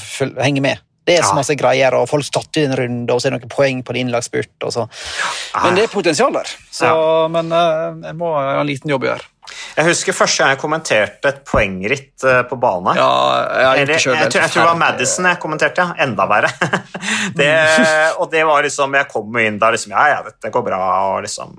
henge 0.41 0.63
med. 0.65 0.81
Det 1.09 1.15
er 1.17 1.23
så 1.23 1.31
Ja. 1.31 1.39
masse 1.39 1.55
greier, 1.57 1.93
og 1.97 2.07
folk 2.09 2.25
tatt 2.29 2.57
i 2.57 2.65
en 2.65 2.75
runde, 2.77 3.13
og 3.13 3.21
så 3.21 3.27
er 3.27 3.31
det 3.31 3.41
noen 3.41 3.49
poeng 3.49 3.81
på 3.83 3.95
en 3.95 3.99
innlagsspurt. 4.03 4.51
og 4.61 4.71
så. 4.73 4.87
Men 5.63 5.75
det 5.75 5.83
er 5.83 5.87
potensial 5.87 6.31
der. 6.33 6.45
Så, 6.71 7.29
Men 7.31 7.51
eh, 7.51 8.07
jeg 8.09 8.15
må 8.15 8.33
ha 8.35 8.59
en 8.61 8.67
liten 8.67 8.89
jobb 8.89 9.03
å 9.03 9.09
gjøre. 9.13 9.25
Jeg 9.77 9.85
husker 9.87 10.13
første 10.13 10.43
gang 10.43 10.51
jeg 10.53 10.59
kommenterte 10.61 11.31
et 11.31 11.39
poengritt 11.45 12.23
øh, 12.23 12.43
på 12.45 12.59
bane. 12.61 12.93
Ja, 12.93 13.07
jeg 13.73 13.87
jeg, 13.87 14.01
tror, 14.03 14.15
jeg 14.19 14.31
tror 14.31 14.61
det 14.61 14.65
var 14.67 14.77
Madison 14.77 15.25
jeg 15.25 15.39
kommenterte, 15.41 15.77
ja. 15.81 15.95
enda 16.05 16.27
verre. 16.29 16.51
det, 17.39 17.55
og 18.19 18.29
det 18.29 18.45
var 18.45 18.61
liksom, 18.67 18.93
Jeg 18.93 19.09
kom 19.09 19.39
inn 19.41 19.57
der 19.57 19.71
liksom, 19.73 19.95
ja, 19.95 20.05
ja, 20.13 20.21
dette 20.27 20.51
går 20.53 20.67
bra, 20.67 20.81
og 21.15 21.23
liksom 21.25 21.55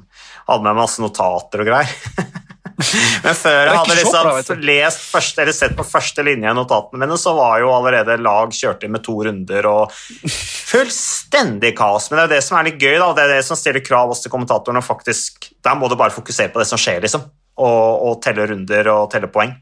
hadde 0.46 0.62
med 0.62 0.70
meg 0.70 0.82
masse 0.84 1.02
notater 1.02 1.64
og 1.64 1.72
greier. 1.72 1.90
Men 3.24 3.36
før 3.36 3.58
jeg 3.58 3.76
hadde 3.76 3.96
liksom 3.98 4.26
bra, 4.26 4.56
lest 4.70 5.02
første, 5.12 5.42
eller 5.44 5.56
sett 5.56 5.76
på 5.76 5.86
første 5.86 6.24
linje 6.26 6.50
i 6.50 6.56
notatene 6.56 7.02
mine, 7.02 7.18
så 7.20 7.34
var 7.36 7.60
jo 7.62 7.72
allerede 7.74 8.18
lag 8.22 8.52
kjørt 8.56 8.84
inn 8.86 8.94
med 8.94 9.04
to 9.06 9.16
runder 9.26 9.68
og 9.70 9.94
fullstendig 9.94 11.74
kaos. 11.78 12.10
Men 12.10 12.20
det 12.20 12.22
er 12.22 12.28
jo 12.28 12.34
det 12.36 12.44
som 12.46 12.60
er 12.60 12.70
litt 12.70 12.80
gøy, 12.80 12.96
da, 13.02 13.10
det 13.16 13.26
er 13.26 13.34
det 13.36 13.46
som 13.46 13.58
stiller 13.58 13.84
krav 13.84 14.12
også 14.12 14.26
til 14.26 14.34
kommentatorene. 14.36 14.84
faktisk, 14.84 15.50
Der 15.64 15.78
må 15.78 15.90
du 15.90 15.98
bare 16.00 16.14
fokusere 16.14 16.52
på 16.52 16.62
det 16.62 16.68
som 16.70 16.80
skjer, 16.80 17.02
liksom, 17.04 17.26
og, 17.60 18.06
og 18.08 18.22
telle 18.24 18.48
runder 18.50 18.94
og 18.94 19.10
telle 19.12 19.30
poeng. 19.32 19.56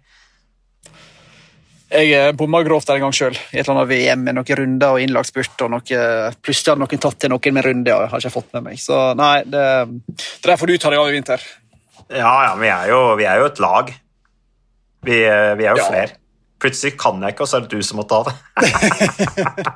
Jeg 1.88 2.10
eh, 2.12 2.34
bomma 2.36 2.60
grovt 2.66 2.90
en 2.92 3.00
gang 3.00 3.14
sjøl, 3.16 3.32
i 3.32 3.56
et 3.56 3.62
eller 3.62 3.78
annet 3.78 3.88
VM 3.88 4.26
med 4.26 4.36
noen 4.36 4.58
runder 4.60 4.94
og 4.94 5.00
innlagt 5.00 5.30
spurt. 5.30 5.56
og 5.64 5.72
noe, 5.72 6.02
Plutselig 6.44 6.74
hadde 6.74 6.84
noen 6.84 7.00
tatt 7.00 7.16
til 7.22 7.32
noen 7.32 7.56
med 7.56 7.64
runde, 7.64 7.94
og 7.94 8.04
jeg 8.04 8.12
har 8.12 8.24
ikke 8.24 8.34
fått 8.34 8.52
med 8.58 8.66
meg. 8.66 8.82
Så 8.82 8.98
nei, 9.16 9.38
det, 9.48 9.64
det 10.12 10.50
der 10.50 10.60
får 10.60 10.68
du 10.68 10.76
ta 10.76 10.92
deg 10.92 11.00
av 11.00 11.08
i 11.08 11.16
vinter. 11.16 11.48
Ja, 12.10 12.34
ja, 12.48 12.54
vi 12.56 12.68
er 12.72 12.88
jo, 12.92 13.00
vi 13.18 13.26
er 13.28 13.42
jo 13.42 13.48
et 13.50 13.60
lag. 13.60 13.90
Vi, 15.04 15.18
eh, 15.24 15.54
vi 15.58 15.64
er 15.68 15.76
jo 15.76 15.82
Ja. 15.82 15.88
flere. 15.90 16.16
Plutselig 16.58 16.96
kan 16.98 17.20
jeg 17.22 17.34
ikke, 17.36 17.44
og 17.44 17.48
så 17.48 17.56
er 17.58 17.60
det 17.68 17.70
du 17.70 17.82
som 17.86 18.00
må 18.00 18.04
ta 18.08 18.24
det. 18.26 18.32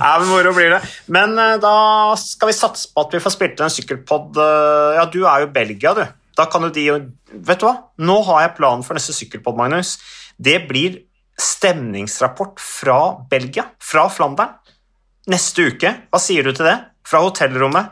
ja, 0.00 0.18
men 0.18 0.28
Moro 0.30 0.52
blir 0.56 0.72
det. 0.74 0.80
Men 1.14 1.36
eh, 1.38 1.56
da 1.62 1.74
skal 2.18 2.50
vi 2.50 2.56
satse 2.56 2.88
på 2.94 3.04
at 3.06 3.14
vi 3.14 3.20
får 3.22 3.34
spilt 3.36 3.60
en 3.62 3.70
sykkelpod. 3.72 4.36
eh, 4.42 4.96
Ja, 4.98 5.04
du 5.12 5.20
er 5.26 5.44
jo 5.44 5.52
Belgia, 5.54 5.92
du. 5.94 6.02
Da 6.36 6.46
kan 6.52 6.66
jo 6.66 6.72
de 6.74 6.88
Vet 7.36 7.60
du 7.60 7.66
hva? 7.66 7.74
Nå 8.00 8.16
har 8.26 8.42
jeg 8.46 8.56
planen 8.56 8.82
for 8.86 8.96
neste 8.96 9.12
sykkelpod, 9.14 9.56
Magnus. 9.58 9.96
Det 10.40 10.68
blir 10.68 11.02
stemningsrapport 11.38 12.58
fra 12.62 12.98
Belgia, 13.28 13.66
fra 13.82 14.06
Flandern, 14.08 14.54
neste 15.28 15.66
uke. 15.72 15.90
Hva 16.10 16.20
sier 16.22 16.46
du 16.46 16.52
til 16.56 16.64
det? 16.70 16.76
Fra 17.06 17.20
hotellrommet. 17.24 17.90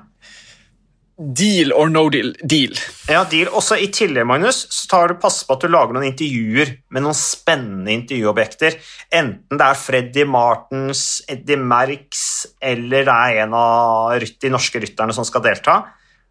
Deal 1.14 1.70
or 1.72 1.90
no 1.90 2.08
deal? 2.10 2.32
Deal. 2.42 2.72
Ja, 3.06 3.20
deal. 3.30 3.46
Også 3.54 3.76
I 3.78 3.86
tillegg 3.94 4.26
Magnus, 4.26 4.64
så 4.74 4.88
tar 4.90 5.12
du 5.12 5.20
passe 5.22 5.46
på 5.46 5.54
at 5.54 5.62
du 5.62 5.70
lager 5.70 5.94
noen 5.94 6.08
intervjuer 6.08 6.72
med 6.90 7.04
noen 7.04 7.14
spennende 7.14 7.92
intervjuobjekter. 7.94 8.80
Enten 9.14 9.60
det 9.60 9.68
er 9.68 9.78
Freddy 9.78 10.24
Martens, 10.26 11.04
Eddie 11.30 11.60
Merks 11.60 12.24
eller 12.58 13.06
det 13.06 13.14
er 13.14 13.44
en 13.44 13.54
av 13.58 14.26
de 14.26 14.50
norske 14.50 14.82
rytterne 14.82 15.14
som 15.14 15.28
skal 15.28 15.44
delta. 15.46 15.76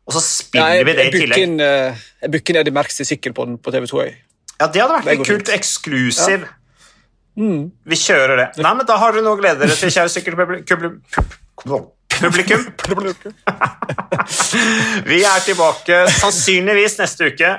Og 0.04 0.18
så 0.18 0.20
spiller 0.26 0.82
jeg, 0.82 0.90
vi 0.90 0.98
det 0.98 1.08
i 1.08 1.16
tillegg. 1.16 1.46
inn, 1.46 1.56
eh, 1.64 2.04
jeg 2.26 2.34
booker 2.36 2.52
inn 2.54 2.62
Eddie 2.66 2.76
Merckx 2.76 3.00
i 3.00 3.08
sykkel 3.08 3.36
på, 3.38 3.48
på 3.64 3.72
TV2. 3.72 4.04
Jeg. 4.04 4.20
Ja, 4.60 4.68
Det 4.68 4.84
hadde 4.84 5.00
vært 5.00 5.10
litt 5.14 5.28
kult. 5.32 5.54
Eksklusiv. 5.56 6.44
Eksklusiv. 6.44 6.60
Mm. 7.40 7.72
Vi 7.90 7.98
kjører 7.98 8.38
det. 8.38 8.48
Nei, 8.62 8.74
men 8.78 8.86
Da 8.86 9.00
har 9.02 9.16
dere 9.16 9.24
noe 9.26 9.38
å 9.38 9.40
glede 9.40 9.64
dere 9.64 9.80
til, 9.80 9.90
kjære 9.96 10.12
sykkelpublikum. 10.14 11.88
Publikum. 12.24 12.66
Vi 15.12 15.20
er 15.28 15.44
tilbake 15.44 16.06
sannsynligvis 16.22 16.98
neste 17.02 17.34
uke, 17.34 17.54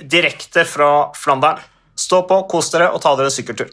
direkte 0.00 0.64
fra 0.64 0.90
Flandern. 1.16 1.60
Stå 1.96 2.22
på, 2.28 2.42
kos 2.48 2.72
dere 2.72 2.90
og 2.92 3.02
ta 3.04 3.16
dere 3.16 3.28
en 3.32 3.36
sykkeltur. 3.36 3.72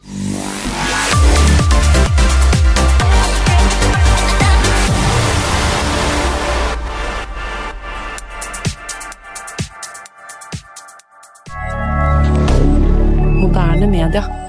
Media. 13.94 14.43